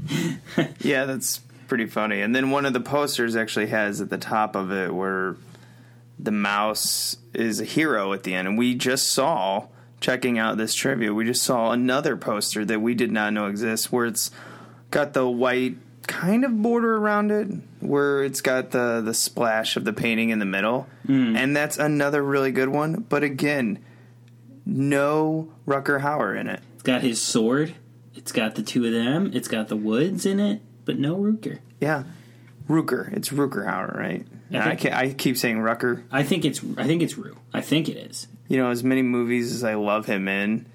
[0.79, 2.21] Yeah, that's pretty funny.
[2.21, 5.35] And then one of the posters actually has at the top of it where
[6.19, 8.47] the mouse is a hero at the end.
[8.47, 9.67] And we just saw,
[9.99, 13.91] checking out this trivia, we just saw another poster that we did not know exists
[13.91, 14.31] where it's
[14.91, 15.77] got the white
[16.07, 17.47] kind of border around it
[17.81, 21.35] where it's got the the splash of the painting in the middle hmm.
[21.35, 23.77] and that's another really good one but again
[24.65, 27.75] no Rucker Hauer in it It's got his sword.
[28.15, 29.31] It's got the two of them.
[29.33, 31.59] It's got the woods in it, but no Rucker.
[31.81, 32.03] yeah
[32.69, 36.45] Rucker it's Rucker Hauer right I I, think- can I keep saying Rucker I think
[36.45, 36.61] it's.
[36.77, 37.37] I think it's Rue.
[37.53, 38.27] I think it is.
[38.47, 40.65] You know as many movies as I love him in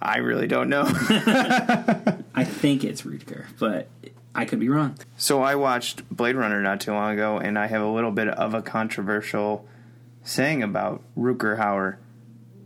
[0.00, 0.84] I really don't know
[2.34, 3.88] I think it's Rutger, but
[4.34, 4.96] I could be wrong.
[5.16, 8.28] So I watched Blade Runner not too long ago, and I have a little bit
[8.28, 9.66] of a controversial
[10.24, 11.96] saying about Rutger Hauer.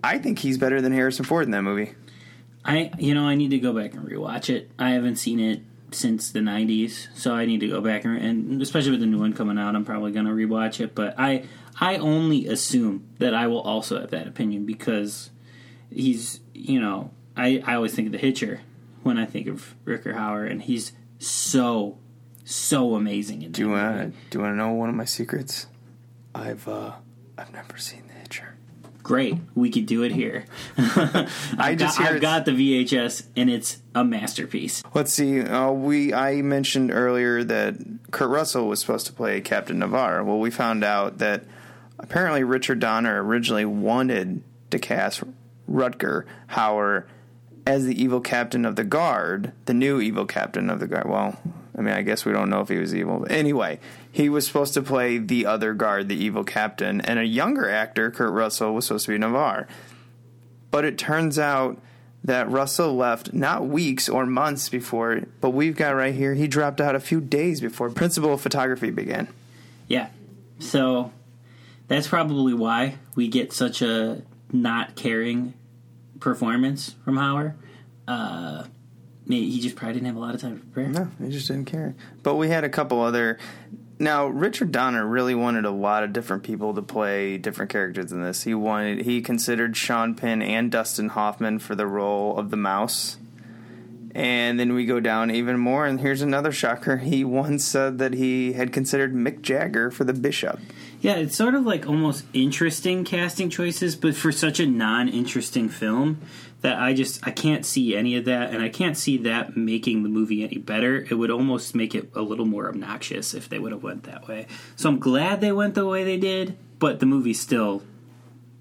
[0.05, 1.95] I think he's better than Harrison Ford in that movie.
[2.65, 4.71] I you know I need to go back and rewatch it.
[4.79, 8.63] I haven't seen it since the '90s, so I need to go back and, and
[8.63, 10.95] especially with the new one coming out, I'm probably going to rewatch it.
[10.95, 11.45] But I
[11.79, 15.31] I only assume that I will also have that opinion because
[15.91, 18.61] he's you know I I always think of the Hitcher
[19.03, 21.99] when I think of Ricker Hauer, and he's so
[22.45, 25.05] so amazing in Do you want to do you want to know one of my
[25.05, 25.67] secrets?
[26.35, 26.93] I've uh
[27.37, 28.55] I've never seen The Hitcher.
[29.03, 30.47] Great, we could do it here.
[30.77, 34.83] I just got, I've got the VHS, and it's a masterpiece.
[34.95, 35.43] Let's see.
[35.43, 37.77] Uh, we I mentioned earlier that
[38.11, 40.25] Kurt Russell was supposed to play Captain Navarre.
[40.25, 41.45] Well, we found out that
[41.99, 45.23] apparently Richard Donner originally wanted to cast
[45.71, 47.05] Rutger Hauer
[47.67, 51.09] as the evil captain of the guard, the new evil captain of the guard.
[51.09, 51.39] Well,
[51.77, 53.21] I mean, I guess we don't know if he was evil.
[53.21, 53.81] But anyway,
[54.11, 58.11] he was supposed to play the other guard, the evil captain, and a younger actor,
[58.11, 59.67] Kurt Russell, was supposed to be Navarre.
[60.71, 61.81] But it turns out
[62.25, 66.81] that Russell left not weeks or months before, but we've got right here, he dropped
[66.81, 69.29] out a few days before principal photography began.
[69.87, 70.09] Yeah.
[70.59, 71.13] So
[71.89, 74.23] that's probably why we get such a
[74.53, 75.55] not caring
[76.21, 77.55] performance from Hauer.
[78.09, 78.65] Uh,
[79.29, 80.89] he just probably didn't have a lot of time to prepare.
[80.93, 81.95] No, he just didn't care.
[82.23, 83.39] But we had a couple other.
[83.99, 88.23] Now, Richard Donner really wanted a lot of different people to play different characters in
[88.23, 88.43] this.
[88.45, 93.17] He wanted he considered Sean Penn and Dustin Hoffman for the role of the mouse.
[94.15, 96.99] And then we go down even more, and here's another shocker.
[96.99, 100.59] He once said that he had considered Mick Jagger for the bishop.
[101.01, 106.21] Yeah, it's sort of like almost interesting casting choices, but for such a non-interesting film
[106.63, 110.03] that I just I can't see any of that, and I can't see that making
[110.03, 111.07] the movie any better.
[111.09, 114.27] It would almost make it a little more obnoxious if they would have went that
[114.27, 114.47] way.
[114.75, 117.83] So I'm glad they went the way they did, but the movie still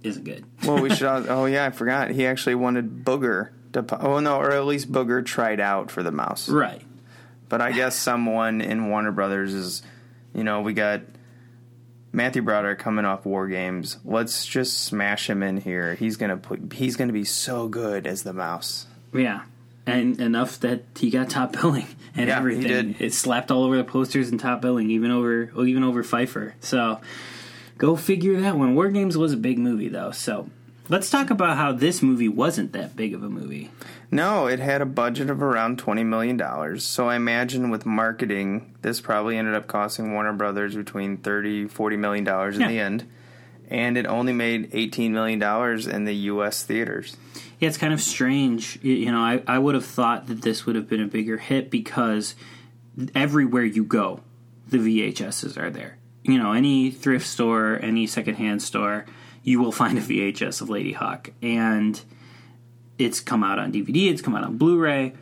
[0.04, 0.46] isn't good.
[0.66, 1.08] Well, we should.
[1.08, 2.12] al- Oh yeah, I forgot.
[2.12, 3.86] He actually wanted Booger to.
[4.06, 6.50] Oh no, or at least Booger tried out for the mouse.
[6.50, 6.82] Right.
[7.48, 9.84] But I guess someone in Warner Brothers is,
[10.34, 11.02] you know, we got
[12.16, 13.98] Matthew Broderick coming off War Games.
[14.06, 15.96] Let's just smash him in here.
[15.96, 16.74] He's gonna put.
[16.74, 18.88] He's gonna be so good as the mouse.
[19.14, 19.42] Yeah,
[19.86, 22.64] and enough that he got top billing and Yeah, he everything.
[22.68, 23.02] did.
[23.02, 26.56] It slapped all over the posters and top billing, even over even over Pfeiffer.
[26.62, 27.02] So
[27.78, 28.76] go figure that one.
[28.76, 30.12] War Games was a big movie though.
[30.12, 30.50] So
[30.90, 33.72] let's talk about how this movie wasn't that big of a movie.
[34.12, 36.84] No, it had a budget of around twenty million dollars.
[36.86, 41.98] So I imagine with marketing, this probably ended up costing Warner Brothers between 30 40
[41.98, 42.68] million dollars in Yeah.
[42.70, 43.10] the end.
[43.68, 46.64] And it only made eighteen million dollars in the U.S.
[46.64, 47.18] theaters.
[47.60, 48.78] Yeah, it's kind of strange.
[48.84, 51.72] You know, I, I would have thought that this would have been a bigger hit
[51.72, 52.36] because
[53.16, 54.22] everywhere you go,
[54.68, 55.98] the VHSs are there.
[56.24, 59.06] You know, any thrift store, any secondhand store,
[59.46, 61.32] you will find a VHS of Ladyhawke.
[61.42, 62.02] And
[62.98, 65.14] it's come out on DVD, it's come out on Blu ray.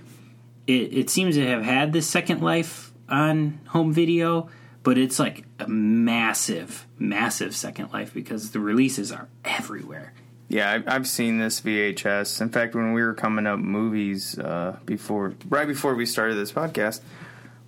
[0.66, 4.50] It, it seems to have had this second life on home video,
[4.82, 10.14] but it's like a massive, massive second life because the releases are everywhere.
[10.48, 12.40] Yeah, I've, I've seen this VHS.
[12.40, 16.54] In fact, when we were coming up movies uh, before, right before we started this
[16.54, 17.02] podcast,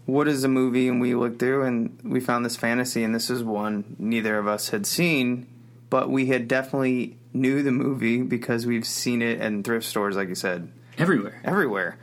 [0.05, 0.87] what is a movie?
[0.87, 4.47] And we looked through and we found this fantasy, and this is one neither of
[4.47, 5.47] us had seen.
[5.89, 10.29] But we had definitely knew the movie because we've seen it in thrift stores, like
[10.29, 11.41] you said, Everywhere.
[11.43, 11.97] everywhere.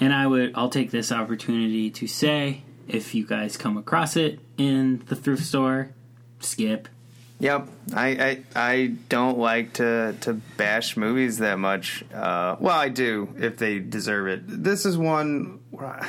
[0.00, 4.38] And I would I'll take this opportunity to say if you guys come across it
[4.58, 5.90] in the thrift store,
[6.40, 6.88] skip.
[7.38, 12.02] Yep, I, I I don't like to to bash movies that much.
[12.14, 14.42] Uh, well, I do if they deserve it.
[14.46, 15.60] This is one.
[15.70, 16.08] where I-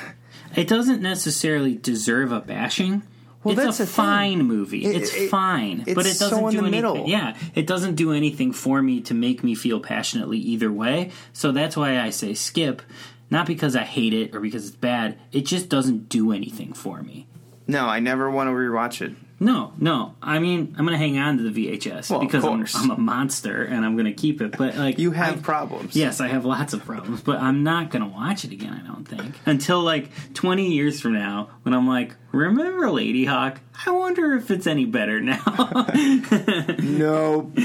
[0.55, 3.03] It doesn't necessarily deserve a bashing.
[3.47, 4.05] Well, it's that's a the thing.
[4.05, 4.85] fine movie.
[4.85, 6.71] It- it's it- fine, it's but it doesn't so in do the anything.
[6.71, 7.07] middle.
[7.07, 11.11] Yeah, it doesn't do anything for me to make me feel passionately either way.
[11.33, 12.81] So that's why I say skip.
[13.29, 15.17] Not because I hate it or because it's bad.
[15.33, 17.27] It just doesn't do anything for me.
[17.67, 19.13] No, I never want to rewatch it.
[19.39, 20.15] No, no.
[20.21, 22.65] I mean, I'm gonna hang on to the VHS Well, because I'm.
[22.75, 24.57] I'm a monster and I'm gonna keep it.
[24.57, 25.95] But like, You have I- problems.
[25.95, 28.87] Yes, I have lots of problems, but I'm not going to watch it again, I
[28.87, 29.35] don't think.
[29.45, 33.57] Until like 20 years from now, when I'm like, remember Ladyhawke?
[33.85, 35.85] I wonder if it's any better now.
[36.79, 37.55] Nope.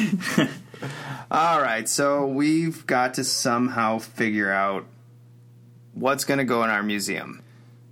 [1.30, 4.84] All right, so we've got to somehow figure out
[5.94, 7.41] what's going to go in our museum.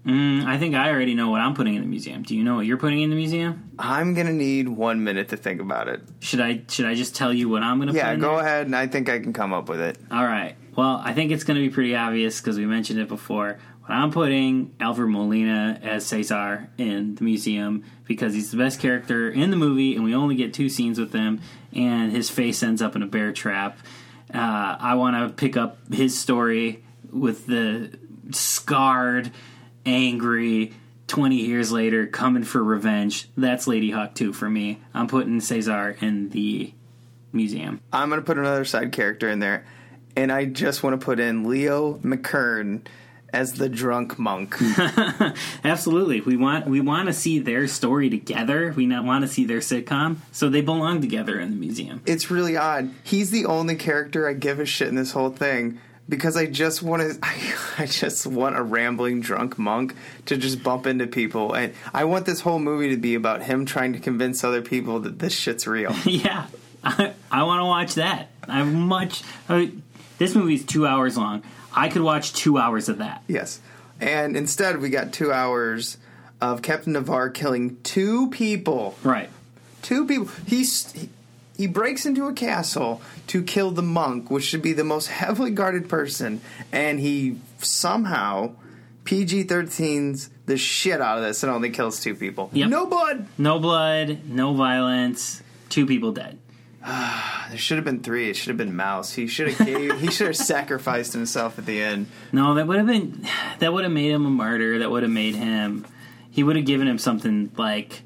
[0.07, 2.23] Mm, I think I already know what I'm putting in the museum.
[2.23, 3.71] Do you know what you're putting in the museum?
[3.79, 6.03] I'm going to need one minute to think about it.
[6.21, 8.07] Should I should I just tell you what I'm going to put in?
[8.07, 8.47] Yeah, in go there?
[8.47, 9.99] ahead, and I think I can come up with it.
[10.11, 10.57] All right.
[10.77, 13.59] Well, I think it's going to be pretty obvious because we mentioned it before.
[13.83, 19.29] But I'm putting Alfred Molina as Cesar in the museum because he's the best character
[19.31, 21.41] in the movie, and we only get two scenes with him,
[21.73, 23.79] and his face ends up in a bear trap.
[24.33, 27.99] Uh, I want to pick up his story with the
[28.31, 29.33] scarred,
[29.91, 30.73] angry.
[31.09, 33.29] 20 years later, coming for revenge.
[33.37, 34.81] That's Ladyhawke 2 for me.
[34.95, 36.73] I'm putting Cesar in the
[37.33, 37.81] museum.
[37.93, 39.67] I'm going to put another side character in there,
[40.15, 42.83] and I just want to put in Leo McKern
[43.33, 44.57] as the drunk monk.
[45.65, 48.73] Absolutely, we want we want to see their story together.
[48.77, 52.03] We not want to see their sitcom, so they belong together in the museum.
[52.07, 52.91] it's really odd.
[53.03, 55.81] He's the only character I give a shit in this whole thing
[56.11, 57.19] because I just want to.
[57.23, 59.95] I, I just want a rambling drunk monk
[60.27, 63.65] to just bump into people, and I want this whole movie to be about him
[63.65, 65.95] trying to convince other people that this shit's real.
[66.05, 66.49] yeah,
[66.85, 68.29] I, I want to watch that.
[68.47, 69.23] I'm much.
[69.49, 69.67] Uh,
[70.19, 71.43] this movie's two hours long.
[71.75, 73.23] I could watch two hours of that.
[73.29, 73.61] yes,
[74.01, 75.97] and instead we got two hours
[76.41, 78.97] of Captain Navarre killing two people.
[79.03, 79.31] Right.
[79.83, 80.29] Two people.
[80.47, 80.93] He's.
[80.93, 81.09] He,
[81.61, 85.51] he breaks into a castle to kill the monk, which should be the most heavily
[85.51, 86.41] guarded person,
[86.73, 88.53] and he somehow
[89.05, 92.49] PG 13s the shit out of this and only kills two people.
[92.55, 92.71] Yep.
[92.71, 93.27] No blood!
[93.37, 94.21] No blood.
[94.25, 95.43] No violence.
[95.69, 96.39] Two people dead.
[97.51, 98.31] There should have been three.
[98.31, 99.13] It should have been Mouse.
[99.13, 102.07] He should have gave, he should have sacrificed himself at the end.
[102.33, 103.27] No, that would have been
[103.59, 104.79] that would have made him a martyr.
[104.79, 105.85] That would have made him.
[106.31, 108.03] He would have given him something like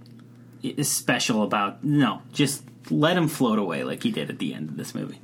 [0.83, 1.85] special about.
[1.85, 5.21] No, just let him float away like he did at the end of this movie.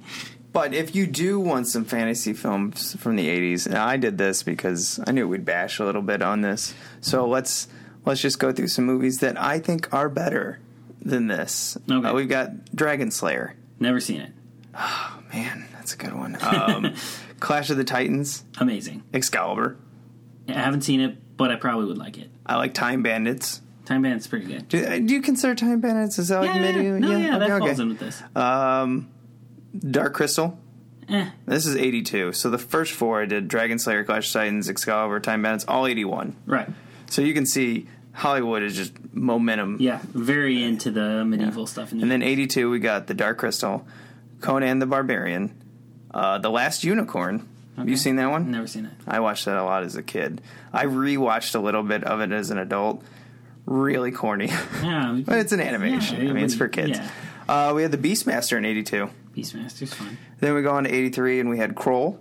[0.52, 4.42] But if you do want some fantasy films from the 80s, and I did this
[4.42, 6.74] because I knew we'd bash a little bit on this.
[7.00, 7.68] So let's
[8.04, 10.58] let's just go through some movies that I think are better
[11.00, 11.78] than this.
[11.90, 12.08] Okay.
[12.08, 13.54] Uh, we've got Dragon Slayer.
[13.78, 14.32] Never seen it.
[14.74, 16.36] Oh man, that's a good one.
[16.42, 16.94] Um,
[17.40, 19.02] Clash of the Titans, Amazing.
[19.14, 19.76] Excalibur.
[20.48, 22.28] I haven't seen it, but I probably would like it.
[22.44, 23.62] I like Time Bandits.
[23.90, 24.68] Time Bandit's pretty good.
[24.68, 26.16] Do, uh, do you consider Time Bandits?
[26.20, 26.76] Is that like yeah, mid?
[26.76, 27.82] yeah, no, yeah, that okay, falls okay.
[27.82, 28.22] in with this.
[28.36, 29.10] Um,
[29.76, 30.56] Dark Crystal.
[31.08, 32.32] Eh, This is 82.
[32.34, 35.88] So the first four I did Dragon Slayer, Clash of Titans, Excalibur, Time Bandits, all
[35.88, 36.36] 81.
[36.46, 36.68] right.
[37.08, 39.78] So you can see Hollywood is just momentum.
[39.80, 41.90] Yeah, very into the medieval stuff.
[41.90, 43.84] In the And then 82, we got The Dark Crystal,
[44.40, 45.52] Conan the Barbarian,
[46.14, 47.48] uh, The Last Unicorn.
[47.76, 48.52] Have you seen that one?
[48.52, 48.92] never seen it.
[49.08, 50.40] I watched that a lot as a kid.
[50.72, 53.02] I rewatched a little bit of it as an adult.
[53.66, 54.46] Really corny.
[54.82, 56.22] Yeah, but it's an animation.
[56.24, 56.98] Yeah, I mean, it's for kids.
[56.98, 57.08] yeah.
[57.48, 59.10] Uh, we had The Beastmaster in 82.
[59.36, 60.18] Beastmaster's fun.
[60.40, 62.18] Then we go on to 83 and we had Krull,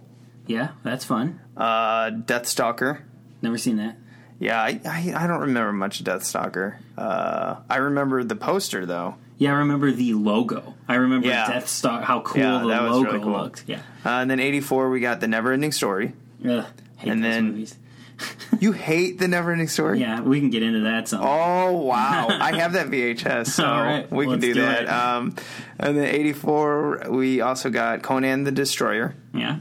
[0.47, 1.39] Yeah, that's fun.
[1.57, 3.01] uh, Deathstalker.
[3.41, 3.97] Never seen that.
[4.39, 6.77] Yeah, I, I, I don't remember much of Deathstalker.
[6.97, 9.15] Uh, I remember the poster, though.
[9.37, 10.75] Yeah, I remember the logo.
[10.87, 11.47] I remember Yeah.
[11.47, 12.01] Death Star.
[12.01, 13.31] How cool Yeah, the logo really cool.
[13.33, 13.63] looked.
[13.67, 13.79] Yeah.
[14.05, 16.13] Uh, and then 84, we got The Neverending Story.
[16.43, 16.63] Hate
[17.03, 17.75] And then- movies.
[18.59, 20.01] You hate The Neverending Story?
[20.01, 21.21] Yeah, we can get into that some.
[21.23, 22.27] Oh wow!
[22.29, 24.89] I have that VHS, so right, we can do, do that.
[24.89, 25.35] Um,
[25.79, 29.15] and then '84, we also got Conan the Destroyer.
[29.33, 29.59] Yeah.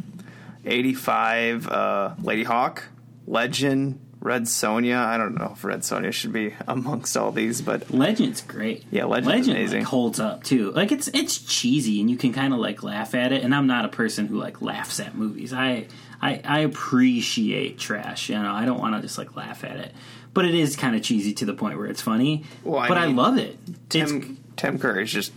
[0.65, 2.83] '85, uh, Ladyhawke,
[3.29, 4.97] Legend, Red Sonja.
[4.97, 8.85] I don't know if Red Sonja should be amongst all these, but Legend's great.
[8.91, 9.79] Yeah, Legend's Legend amazing.
[9.81, 10.73] Like, holds up too.
[10.73, 13.45] Like it's it's cheesy and you can kind of like laugh at it.
[13.45, 15.53] And I'm not a person who like laughs at movies.
[15.53, 15.87] I
[16.21, 18.29] I, I appreciate trash.
[18.29, 19.95] You know, I don't want to just like laugh at it.
[20.35, 22.45] But it is kind of cheesy to the point where it's funny.
[22.64, 23.59] Well, I but I love it.
[23.66, 25.33] It's Tim Tim Curry's just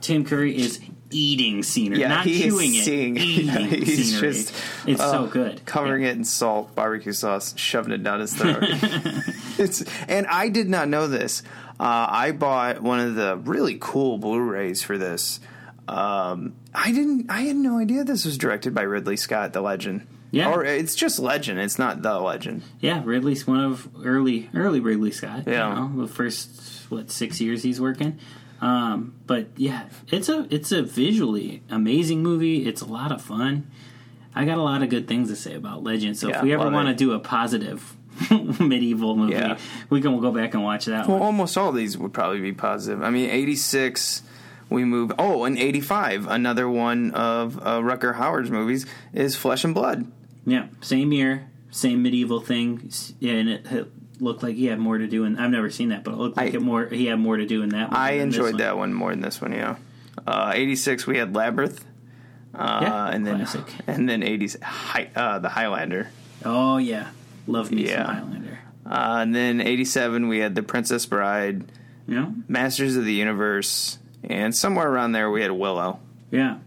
[0.00, 0.80] Tim Curry is
[1.10, 4.32] eating scenery, Yeah, not he chewing it, seeing eating He's scenery.
[4.32, 4.54] just
[4.86, 5.64] it's so uh, good.
[5.66, 8.58] covering it in salt, barbecue sauce, shoving it down his throat.
[9.58, 11.42] it's and I did not know this.
[11.78, 15.40] Uh, I bought one of the really cool Blu-rays for this.
[15.88, 17.30] Um, I didn't.
[17.30, 20.06] I had no idea this was directed by Ridley Scott, the legend.
[20.32, 20.52] Yeah.
[20.52, 21.58] or it's just legend.
[21.58, 22.62] It's not the legend.
[22.78, 25.46] Yeah, Ridley's one of early early Ridley Scott.
[25.48, 25.74] you Yeah.
[25.74, 28.18] know, the first what six years he's working.
[28.60, 32.66] Um, but yeah, it's a it's a visually amazing movie.
[32.66, 33.70] It's a lot of fun.
[34.34, 36.16] I got a lot of good things to say about Legend.
[36.16, 37.96] So Yeah, if we ever want to do a positive
[38.60, 39.58] medieval movie, Yeah.
[39.88, 41.26] we can go back and watch that Well, one.
[41.26, 43.02] almost all these would probably be positive.
[43.02, 44.22] I mean, eighty six.
[44.68, 45.10] We move.
[45.18, 46.28] Oh, and eighty five.
[46.28, 50.10] Another one of uh, Rucker Howard's movies is Flesh and Blood.
[50.46, 52.90] Yeah, same year, same medieval thing.
[53.18, 55.24] Yeah, and it, it looked like he had more to do.
[55.24, 56.86] And I've never seen that, but it looked like I- it more.
[56.86, 57.90] He had more to do in that.
[57.90, 58.56] one I enjoyed one.
[58.58, 59.52] that one more than this one.
[59.52, 59.76] Yeah,
[60.26, 61.06] uh, eighty six.
[61.06, 61.84] We had Labyrinth,
[62.54, 63.66] uh, Yeah, and then classic.
[63.86, 64.48] and then eighty
[65.16, 66.08] uh, the Highlander,
[66.44, 67.08] Oh yeah,
[67.46, 68.06] love me Yeah.
[68.06, 68.58] some Highlander.
[68.86, 70.28] uh, and then eighty seven.
[70.28, 71.64] We had the Princess Bride,
[72.06, 76.00] know, Masters of the Universe, and somewhere around there we had Willow.
[76.30, 76.58] yeah.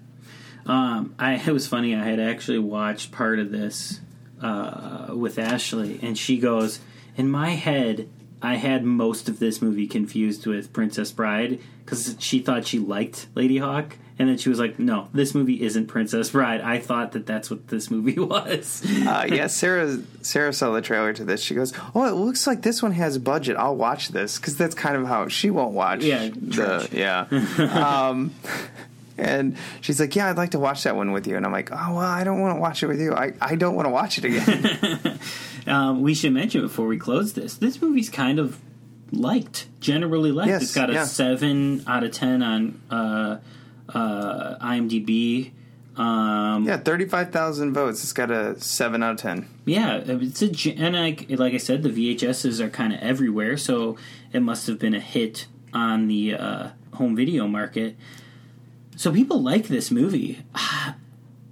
[0.66, 1.94] Um, I it was funny.
[1.96, 4.00] I had actually watched part of this
[4.42, 6.80] uh, with Ashley, and she goes,
[7.16, 8.10] "In my head,
[8.42, 13.28] I had most of this movie confused with Princess Bride because she thought she liked
[13.36, 16.62] Ladyhawke." And then she was like, "No, this movie isn't Princess Bride.
[16.62, 19.98] I thought that that's what this movie was." Uh, yeah, Sarah.
[20.22, 21.42] Sarah saw the trailer to this.
[21.42, 23.58] She goes, "Oh, it looks like this one has budget.
[23.58, 27.26] I'll watch this because that's kind of how she won't watch." Yeah, the yeah.
[28.10, 28.36] um,
[29.18, 31.72] and she's like, "Yeah, I'd like to watch that one with you." And I'm like,
[31.72, 33.16] "Oh, well, I don't want to watch it with you.
[33.16, 35.20] I, I don't want to watch it again."
[35.66, 38.60] Um, we should mention before we close this, this movie's kind of
[39.12, 40.50] liked, generally liked.
[40.50, 41.06] Yes, it's got a yeah.
[41.06, 43.38] seven out of ten on uh,
[43.90, 45.52] uh, IMDb.
[45.96, 48.04] Um, yeah, thirty five thousand votes.
[48.04, 49.48] It's got a seven out of ten.
[49.66, 53.98] yeah, it's a and like like I said, the VHSs are kind of everywhere, so
[54.32, 57.96] it must have been a hit on the uh, home video market.
[58.96, 60.44] So people like this movie.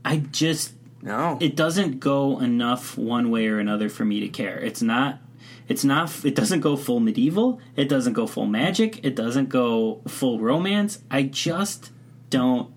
[0.04, 4.60] I just No, it doesn't go enough one way or another for me to care.
[4.60, 5.20] It's not
[5.68, 10.02] it's not it doesn't go full medieval, it doesn't go full magic, it doesn't go
[10.08, 11.00] full romance.
[11.10, 11.92] I just
[12.30, 12.72] don't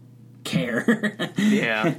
[0.44, 1.30] care.
[1.36, 1.94] yeah.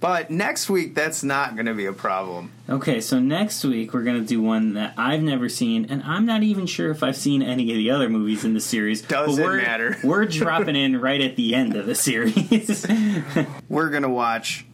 [0.00, 2.50] But next week, that's not going to be a problem.
[2.68, 6.26] okay, so next week we're going to do one that I've never seen and I'm
[6.26, 9.02] not even sure if I've seen any of the other movies in the series.
[9.02, 9.96] Doesn't we're, matter.
[10.02, 12.84] we're dropping in right at the end of the series.
[13.68, 14.66] We're going to watch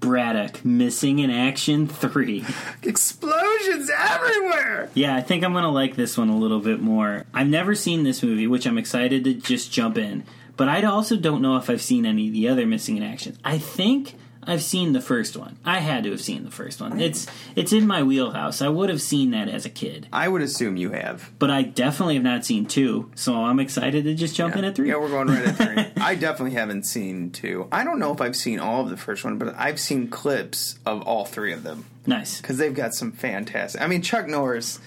[0.00, 2.44] Braddock Missing in Action 3.
[2.82, 4.90] explosions everywhere.
[4.94, 7.24] Yeah, I think I'm gonna like this one a little bit more.
[7.34, 10.24] I've never seen this movie, which I'm excited to just jump in.
[10.56, 13.36] But I also don't know if I've seen any of the other missing in action.
[13.44, 14.14] I think
[14.46, 15.56] I've seen the first one.
[15.64, 17.00] I had to have seen the first one.
[17.00, 17.26] It's
[17.56, 18.62] it's in my wheelhouse.
[18.62, 21.30] I would have seen that as a kid, I would assume you have.
[21.38, 23.10] but I definitely have not seen two.
[23.16, 24.88] So I'm excited to just jump in at three.
[24.88, 26.02] Yeah, we're going right at three.
[26.02, 27.66] I definitely haven't seen two.
[27.72, 30.78] I don't know if I've seen all of the first one, but I've seen clips
[30.86, 32.40] of all three of them nice.
[32.40, 33.80] because they've got some fantastic.
[33.82, 34.78] I mean, Chuck Norris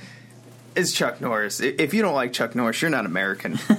[0.75, 1.59] is Chuck Norris.
[1.61, 3.59] I- If you don't like Chuck Norris, you're not American.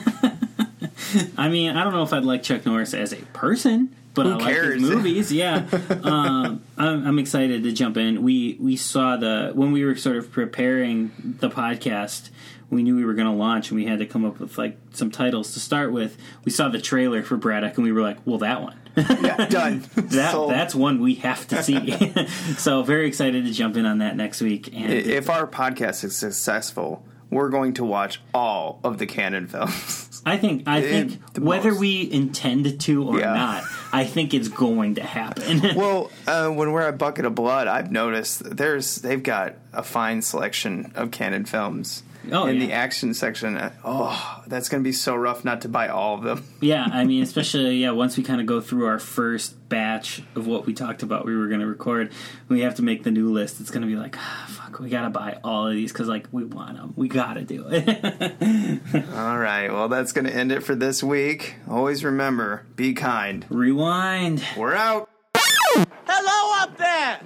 [1.38, 4.32] I mean, I don't know if I'd like Chuck Norris as a person, but Who
[4.32, 5.32] I like his movies.
[5.32, 5.66] Yeah,
[6.02, 8.22] um, I'm, I'm excited to jump in.
[8.22, 11.10] We we saw the when we were sort of preparing
[11.40, 12.30] the podcast.
[12.68, 14.76] We knew we were going to launch, and we had to come up with like
[14.92, 16.16] some titles to start with.
[16.44, 19.84] We saw the trailer for Braddock, and we were like, "Well, that one." yeah, done.
[19.94, 20.50] That Sold.
[20.50, 22.12] that's one we have to see.
[22.58, 24.68] so very excited to jump in on that next week.
[24.74, 30.08] And if our podcast is successful, we're going to watch all of the Cannon films.
[30.26, 31.80] I think I think It- whether most.
[31.80, 33.32] we intend to or Yeah.
[33.34, 35.62] not, I think it's going to happen.
[35.76, 40.20] well, uh, when we're at Bucket of Blood, I've noticed there's they've got a fine
[40.22, 42.02] selection of Cannon films.
[42.30, 42.66] Oh, in yeah.
[42.66, 46.14] the action section, uh, oh, that's going to be so rough not to buy all
[46.14, 46.44] of them.
[46.60, 47.92] Yeah, I mean, especially yeah.
[47.92, 51.34] Once we kind of go through our first batch of what we talked about, we
[51.34, 52.12] were going to record.
[52.48, 53.60] We have to make the new list.
[53.60, 56.06] It's going to be like, ah, fuck, we got to buy all of these because
[56.06, 56.92] like we want them.
[56.96, 57.88] We got to do it.
[59.14, 61.54] All right, well, that's going to end it for this week.
[61.68, 63.46] Always remember, be kind.
[63.48, 64.44] Rewind.
[64.56, 65.08] We're out.
[65.34, 67.20] Hello up there!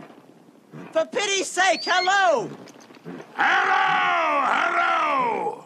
[0.92, 2.50] For pity's sake, hello!
[3.04, 4.46] Hello!
[4.46, 5.64] Hello!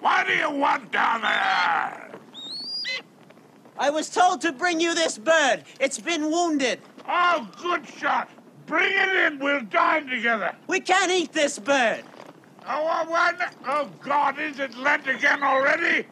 [0.00, 2.10] What do you want down there?
[3.78, 5.64] I was told to bring you this bird.
[5.78, 6.80] It's been wounded.
[7.08, 8.28] Oh, good shot.
[8.66, 9.38] Bring it in.
[9.38, 10.54] We'll dine together.
[10.66, 12.02] We can't eat this bird.
[12.66, 13.54] Oh, what?
[13.66, 16.06] Oh, God, is it Lent again already?